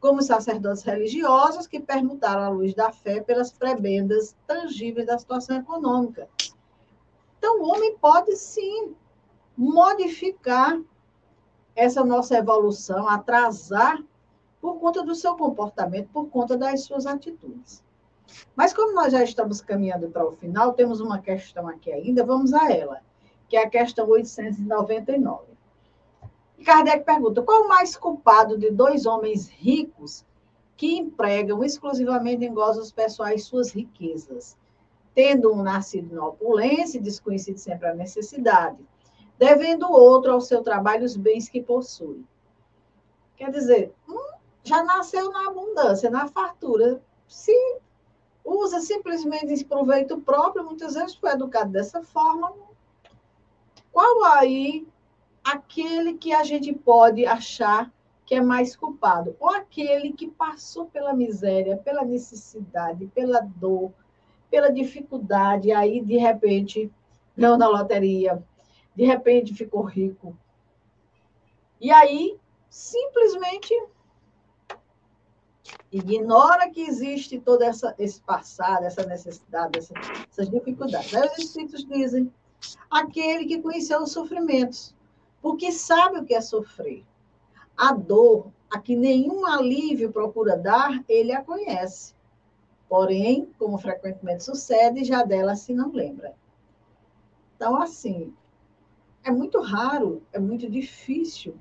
[0.00, 6.28] como sacerdotes religiosos que permutaram a luz da fé pelas prebendas tangíveis da situação econômica.
[7.42, 8.94] Então, o homem pode sim
[9.56, 10.80] modificar
[11.74, 14.00] essa nossa evolução, atrasar
[14.60, 17.82] por conta do seu comportamento, por conta das suas atitudes.
[18.54, 22.54] Mas como nós já estamos caminhando para o final, temos uma questão aqui ainda, vamos
[22.54, 23.00] a ela,
[23.48, 25.42] que é a questão 899.
[26.58, 30.24] E Kardec pergunta: qual o mais culpado de dois homens ricos
[30.76, 34.56] que empregam exclusivamente em gozos pessoais suas riquezas,
[35.14, 38.78] tendo um nascido na opulência desconhecido sempre a necessidade,
[39.38, 42.24] devendo o outro ao seu trabalho os bens que possui.
[43.36, 44.32] Quer dizer, um
[44.64, 47.02] já nasceu na abundância, na fartura.
[47.26, 47.52] Se
[48.44, 52.52] usa simplesmente esse proveito próprio, muitas vezes foi educado dessa forma.
[53.90, 54.86] Qual aí
[55.44, 57.92] aquele que a gente pode achar
[58.24, 59.36] que é mais culpado?
[59.40, 63.92] Ou aquele que passou pela miséria, pela necessidade, pela dor,
[64.52, 66.92] pela dificuldade, aí, de repente,
[67.34, 68.44] ganhou na loteria,
[68.94, 70.36] de repente ficou rico.
[71.80, 72.38] E aí,
[72.68, 73.74] simplesmente
[75.90, 79.94] ignora que existe todo essa, esse passado, essa necessidade, essa,
[80.30, 81.14] essas dificuldades.
[81.14, 82.30] Aí os Espíritos dizem:
[82.90, 84.94] aquele que conheceu os sofrimentos,
[85.40, 87.06] porque sabe o que é sofrer.
[87.74, 92.14] A dor, a que nenhum alívio procura dar, ele a conhece.
[92.92, 96.34] Porém, como frequentemente sucede, já dela se não lembra.
[97.56, 98.34] Então, assim,
[99.24, 101.54] é muito raro, é muito difícil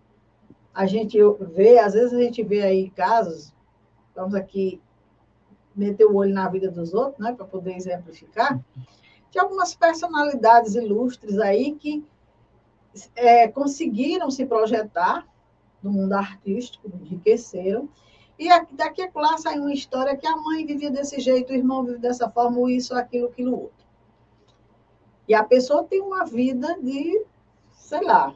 [0.73, 1.17] a gente
[1.53, 3.53] ver, às vezes a gente vê aí casos,
[4.13, 4.81] vamos aqui
[5.73, 8.59] meter o olho na vida dos outros, né, para poder exemplificar,
[9.29, 12.05] de algumas personalidades ilustres aí que
[13.15, 15.25] é, conseguiram se projetar
[15.81, 17.87] no mundo artístico, enriqueceram,
[18.41, 21.83] e daqui a lá sai uma história que a mãe vivia desse jeito, o irmão
[21.83, 23.85] vive dessa forma, ou isso, aquilo, aquilo outro.
[25.27, 27.23] E a pessoa tem uma vida de,
[27.69, 28.33] sei lá.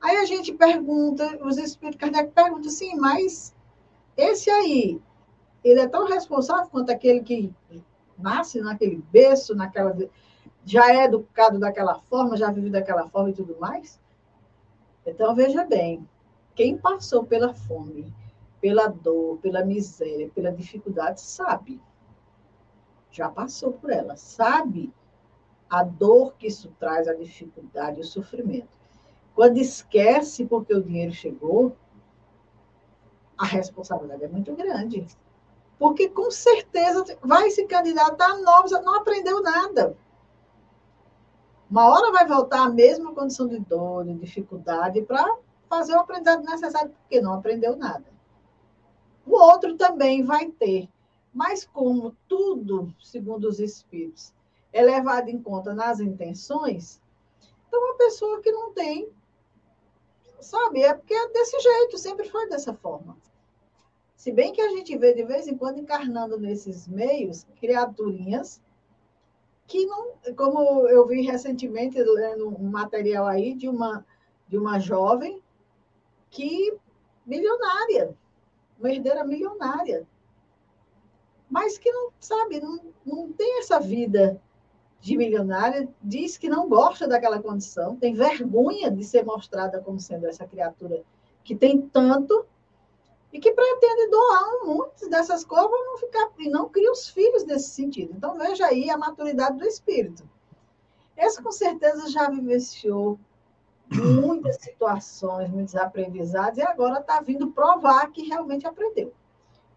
[0.00, 3.52] Aí a gente pergunta, os espíritos Kardec perguntam assim, mas
[4.16, 5.02] esse aí,
[5.64, 7.52] ele é tão responsável quanto aquele que
[8.16, 9.96] nasce naquele berço, naquela
[10.64, 14.00] já é educado daquela forma, já vive daquela forma e tudo mais?
[15.04, 16.08] Então, veja bem,
[16.54, 18.14] quem passou pela fome,
[18.60, 21.80] pela dor, pela miséria, pela dificuldade, sabe.
[23.10, 24.92] Já passou por ela, sabe
[25.68, 28.68] a dor que isso traz, a dificuldade, o sofrimento.
[29.34, 31.76] Quando esquece porque o dinheiro chegou,
[33.36, 35.06] a responsabilidade é muito grande.
[35.78, 39.96] Porque com certeza vai se candidatar a novos, não aprendeu nada.
[41.70, 45.36] Uma hora vai voltar à mesma condição de dor, de dificuldade, para
[45.68, 48.17] fazer o aprendizado necessário, porque não aprendeu nada.
[49.28, 50.88] O outro também vai ter.
[51.34, 54.32] Mas como tudo, segundo os espíritos,
[54.72, 57.00] é levado em conta nas intenções,
[57.66, 59.08] então uma pessoa que não tem,
[60.40, 63.16] sabe, é porque é desse jeito, sempre foi dessa forma.
[64.16, 68.60] Se bem que a gente vê de vez em quando encarnando nesses meios criaturinhas
[69.66, 74.04] que não, como eu vi recentemente lendo um material aí de uma
[74.48, 75.42] de uma jovem
[76.30, 76.74] que
[77.26, 78.16] milionária,
[78.78, 80.06] uma herdeira milionária,
[81.50, 84.40] mas que não sabe, não, não tem essa vida
[85.00, 90.26] de milionária, diz que não gosta daquela condição, tem vergonha de ser mostrada como sendo
[90.26, 91.02] essa criatura
[91.44, 92.44] que tem tanto
[93.32, 97.70] e que pretende doar muitas dessas coisas não ficar e não cria os filhos nesse
[97.70, 98.12] sentido.
[98.16, 100.28] Então veja aí a maturidade do espírito.
[101.16, 103.18] Esse com certeza já vivenciou
[103.90, 109.12] muitas situações, muitos aprendizados, e agora está vindo provar que realmente aprendeu.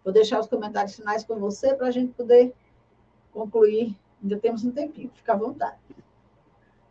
[0.04, 2.52] Vou deixar os comentários finais com você para a gente poder
[3.32, 3.96] concluir.
[4.22, 5.76] Ainda temos um tempinho, fica à vontade.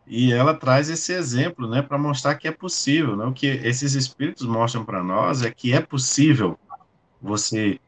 [0.07, 3.25] E ela traz esse exemplo, né, para mostrar que é possível, né?
[3.25, 6.59] O que esses espíritos mostram para nós é que é possível
[7.21, 7.79] você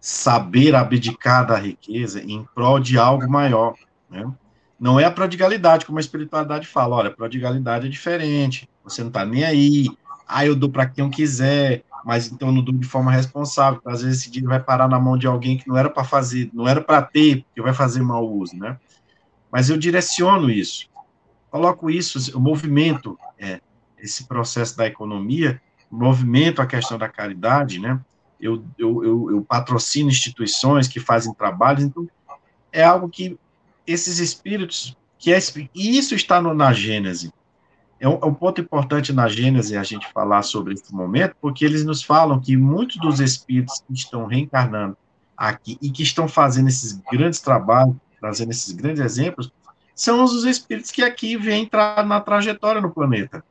[0.00, 3.74] saber abdicar da riqueza em prol de algo maior,
[4.10, 4.30] né?
[4.78, 6.96] Não é a prodigalidade, como a espiritualidade fala.
[6.96, 8.68] Olha, prodigalidade é diferente.
[8.82, 9.88] Você não está nem aí.
[10.26, 13.80] Ah, eu dou para quem eu quiser, mas então eu não dou de forma responsável.
[13.86, 16.50] Às vezes esse dinheiro vai parar na mão de alguém que não era para fazer,
[16.52, 18.78] não era para ter, que vai fazer mau uso, né?
[19.50, 20.88] Mas eu direciono isso.
[21.50, 23.60] Coloco isso, o movimento, é,
[23.98, 25.60] esse processo da economia,
[25.90, 28.00] movimento a questão da caridade, né?
[28.40, 32.06] Eu, eu, eu, eu patrocino instituições que fazem trabalhos, então
[32.72, 33.38] é algo que
[33.86, 35.38] esses espíritos, que é,
[35.74, 37.32] e isso está no, na Gênese.
[38.00, 41.64] É um, é um, ponto importante na Gênese a gente falar sobre esse momento, porque
[41.64, 44.96] eles nos falam que muitos dos espíritos que estão reencarnando
[45.36, 49.50] aqui e que estão fazendo esses grandes trabalhos, trazendo esses grandes exemplos,
[49.94, 53.44] são os espíritos que aqui vêm entrar na trajetória no planeta.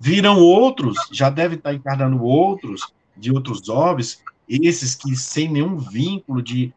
[0.00, 6.42] Viram outros, já devem estar encarnando outros, de outros orbes, esses que sem nenhum vínculo
[6.42, 6.72] de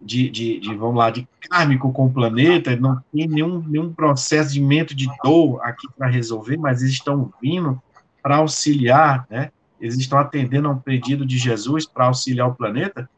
[0.00, 4.94] de, de, de, vamos lá, de kármico com o planeta, não tem nenhum, nenhum procedimento
[4.94, 7.80] de dor aqui para resolver, mas eles estão vindo
[8.22, 9.50] para auxiliar, né?
[9.80, 13.08] Eles estão atendendo a um pedido de Jesus para auxiliar o planeta,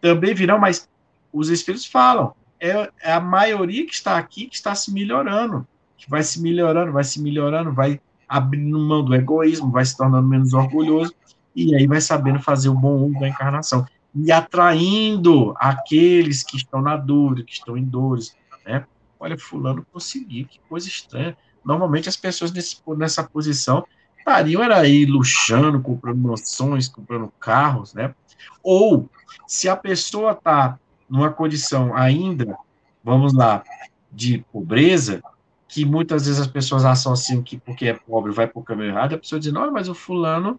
[0.00, 0.88] também virão, mas
[1.32, 5.66] os espíritos falam, é, é a maioria que está aqui que está se melhorando,
[5.96, 10.28] que vai se melhorando, vai se melhorando, vai abrindo mão do egoísmo, vai se tornando
[10.28, 11.14] menos orgulhoso,
[11.54, 13.86] e aí vai sabendo fazer o bom uso da encarnação
[14.24, 18.84] e atraindo aqueles que estão na dúvida, que estão em dores, né?
[19.20, 21.36] Olha, fulano consegui, que coisa estranha.
[21.64, 23.84] Normalmente as pessoas nesse, nessa posição
[24.18, 28.14] estariam era aí luxando, comprando mansões, comprando carros, né?
[28.62, 29.08] Ou
[29.46, 32.56] se a pessoa está numa condição ainda,
[33.02, 33.62] vamos lá,
[34.10, 35.22] de pobreza,
[35.68, 39.14] que muitas vezes as pessoas associam que porque é pobre vai para o caminho errado,
[39.14, 40.58] a pessoa diz, não, mas o fulano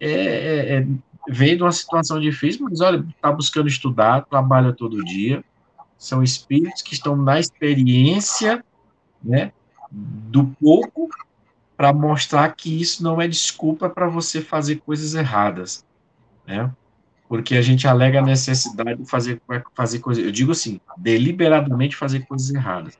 [0.00, 0.86] é, é, é
[1.28, 5.44] veio de uma situação difícil, mas olha, está buscando estudar, trabalha todo dia.
[5.98, 8.64] São espíritos que estão na experiência
[9.22, 9.52] né,
[9.90, 11.08] do pouco
[11.76, 15.84] para mostrar que isso não é desculpa para você fazer coisas erradas.
[16.46, 16.72] né?
[17.28, 19.42] Porque a gente alega a necessidade de fazer,
[19.74, 22.96] fazer coisas, eu digo assim, deliberadamente fazer coisas erradas.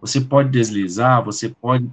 [0.00, 1.90] Você pode deslizar, você pode,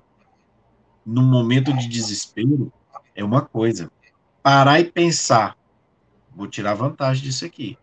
[1.06, 2.72] num momento de desespero,
[3.16, 3.92] é uma coisa.
[4.42, 5.58] Parar e pensar,
[6.36, 7.78] vou tirar vantagem disso aqui.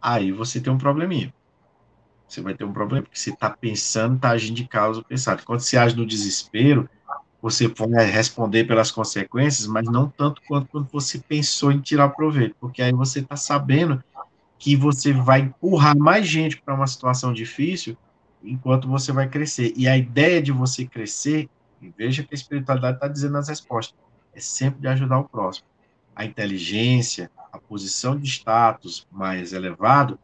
[0.00, 1.32] Aí você tem um probleminha.
[2.26, 5.42] Você vai ter um problema, porque você está pensando, está agindo de causa pensado.
[5.44, 6.88] Quando você age no desespero,
[7.42, 12.56] você vai responder pelas consequências, mas não tanto quanto quando você pensou em tirar proveito,
[12.60, 14.02] porque aí você está sabendo
[14.58, 17.96] que você vai empurrar mais gente para uma situação difícil
[18.44, 19.72] enquanto você vai crescer.
[19.76, 21.50] E a ideia de você crescer,
[21.98, 23.96] veja que a espiritualidade está dizendo nas respostas,
[24.32, 25.66] é sempre de ajudar o próximo.
[26.14, 30.18] A inteligência, a posição de status mais elevado,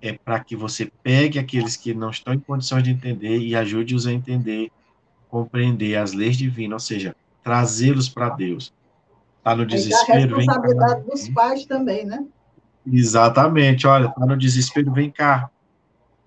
[0.00, 4.06] é para que você pegue aqueles que não estão em condições de entender e ajude-os
[4.06, 4.70] a entender,
[5.28, 8.72] compreender as leis divinas, ou seja, trazê-los para Deus.
[9.38, 10.52] Está no desespero, vem cá.
[10.52, 12.24] A responsabilidade dos pais também, né?
[12.86, 13.86] Exatamente.
[13.86, 15.50] Olha, está no desespero, vem cá.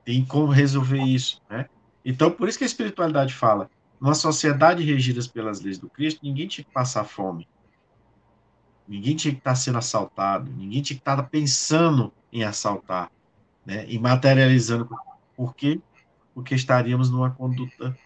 [0.06, 1.68] Tem como resolver isso, né?
[2.04, 3.70] Então, por isso que a espiritualidade fala,
[4.00, 7.48] numa sociedade regida pelas leis do Cristo, ninguém tinha que passar fome.
[8.88, 13.10] Ninguém tinha que estar sendo assaltado, ninguém tinha que estar pensando em assaltar
[13.66, 14.90] né, e materializando.
[15.36, 15.80] Por quê?
[16.34, 17.98] Porque estaríamos numa conduta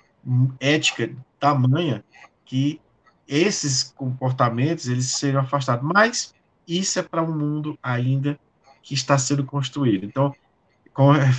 [0.59, 1.09] ética
[1.39, 2.03] tamanha
[2.45, 2.79] que
[3.27, 5.87] esses comportamentos eles seriam afastados.
[5.93, 6.33] Mas
[6.67, 8.39] isso é para um mundo ainda
[8.81, 10.05] que está sendo construído.
[10.05, 10.33] Então,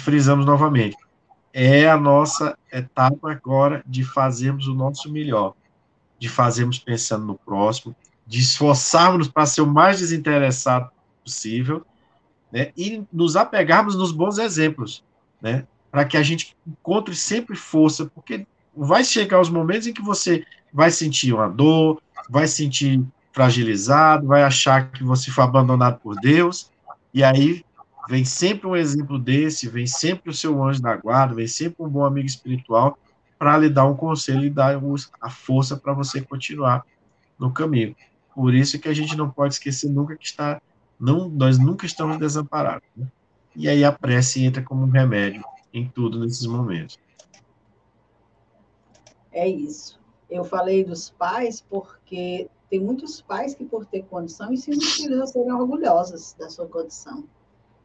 [0.04, 0.96] frisamos novamente,
[1.52, 5.54] é a nossa etapa agora de fazermos o nosso melhor,
[6.18, 7.96] de fazermos pensando no próximo,
[8.28, 10.90] de esforçarmos para ser o mais desinteressado
[11.24, 11.84] possível
[12.52, 15.02] né, e nos apegarmos nos bons exemplos,
[15.40, 20.02] né, para que a gente encontre sempre força, porque vai chegar os momentos em que
[20.02, 23.02] você vai sentir uma dor, vai sentir
[23.32, 26.70] fragilizado, vai achar que você foi abandonado por Deus,
[27.14, 27.64] e aí
[28.10, 31.88] vem sempre um exemplo desse, vem sempre o seu anjo da guarda, vem sempre um
[31.88, 32.98] bom amigo espiritual
[33.38, 34.78] para lhe dar um conselho e dar
[35.20, 36.84] a força para você continuar
[37.38, 37.94] no caminho.
[38.38, 40.62] Por isso que a gente não pode esquecer nunca que está
[40.96, 42.88] não, nós nunca estamos desamparados.
[42.96, 43.04] Né?
[43.56, 45.42] E aí a prece entra como um remédio
[45.74, 46.96] em tudo nesses momentos.
[49.32, 49.98] É isso.
[50.30, 55.20] Eu falei dos pais porque tem muitos pais que, por ter condição, ensinam os filhos
[55.20, 57.24] a serem orgulhosos da sua condição,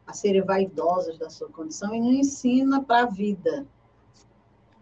[0.06, 3.66] a serem vaidosos da sua condição e não ensina para a vida.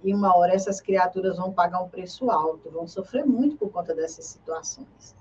[0.04, 3.96] E uma hora essas criaturas vão pagar um preço alto, vão sofrer muito por conta
[3.96, 5.21] dessas situações.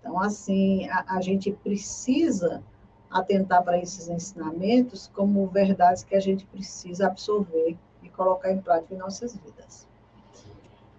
[0.00, 2.62] Então, assim, a, a gente precisa
[3.10, 8.94] atentar para esses ensinamentos como verdades que a gente precisa absorver e colocar em prática
[8.94, 9.86] em nossas vidas.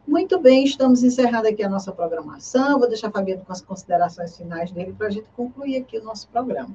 [0.07, 2.79] Muito bem, estamos encerrando aqui a nossa programação.
[2.79, 6.29] Vou deixar Fabiano com as considerações finais dele para a gente concluir aqui o nosso
[6.29, 6.73] programa.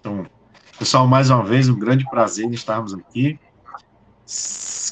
[0.00, 0.26] Então,
[0.78, 3.38] pessoal, mais uma vez, um grande prazer estarmos aqui.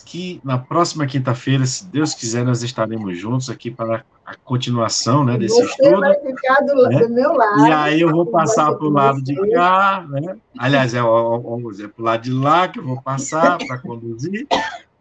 [0.05, 5.37] Que na próxima quinta-feira, se Deus quiser, nós estaremos juntos aqui para a continuação né,
[5.37, 6.01] desse Você estudo.
[6.01, 6.99] vai ficar do, né?
[6.99, 7.67] do, meu lado.
[7.67, 10.37] E aí eu vou passar para o lado de cá, né?
[10.59, 14.47] Aliás, é, é, para o lado de lá que eu vou passar para conduzir.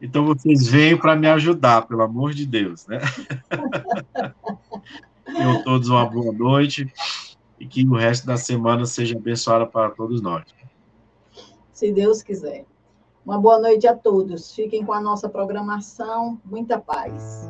[0.02, 3.00] Então vocês venham para me ajudar, pelo amor de Deus, né?
[5.26, 6.92] Tenham todos uma boa noite
[7.58, 10.44] e que o resto da semana seja abençoado para todos nós.
[11.72, 12.66] Se Deus quiser.
[13.26, 14.54] Uma boa noite a todos.
[14.54, 16.38] Fiquem com a nossa programação.
[16.44, 17.50] Muita paz.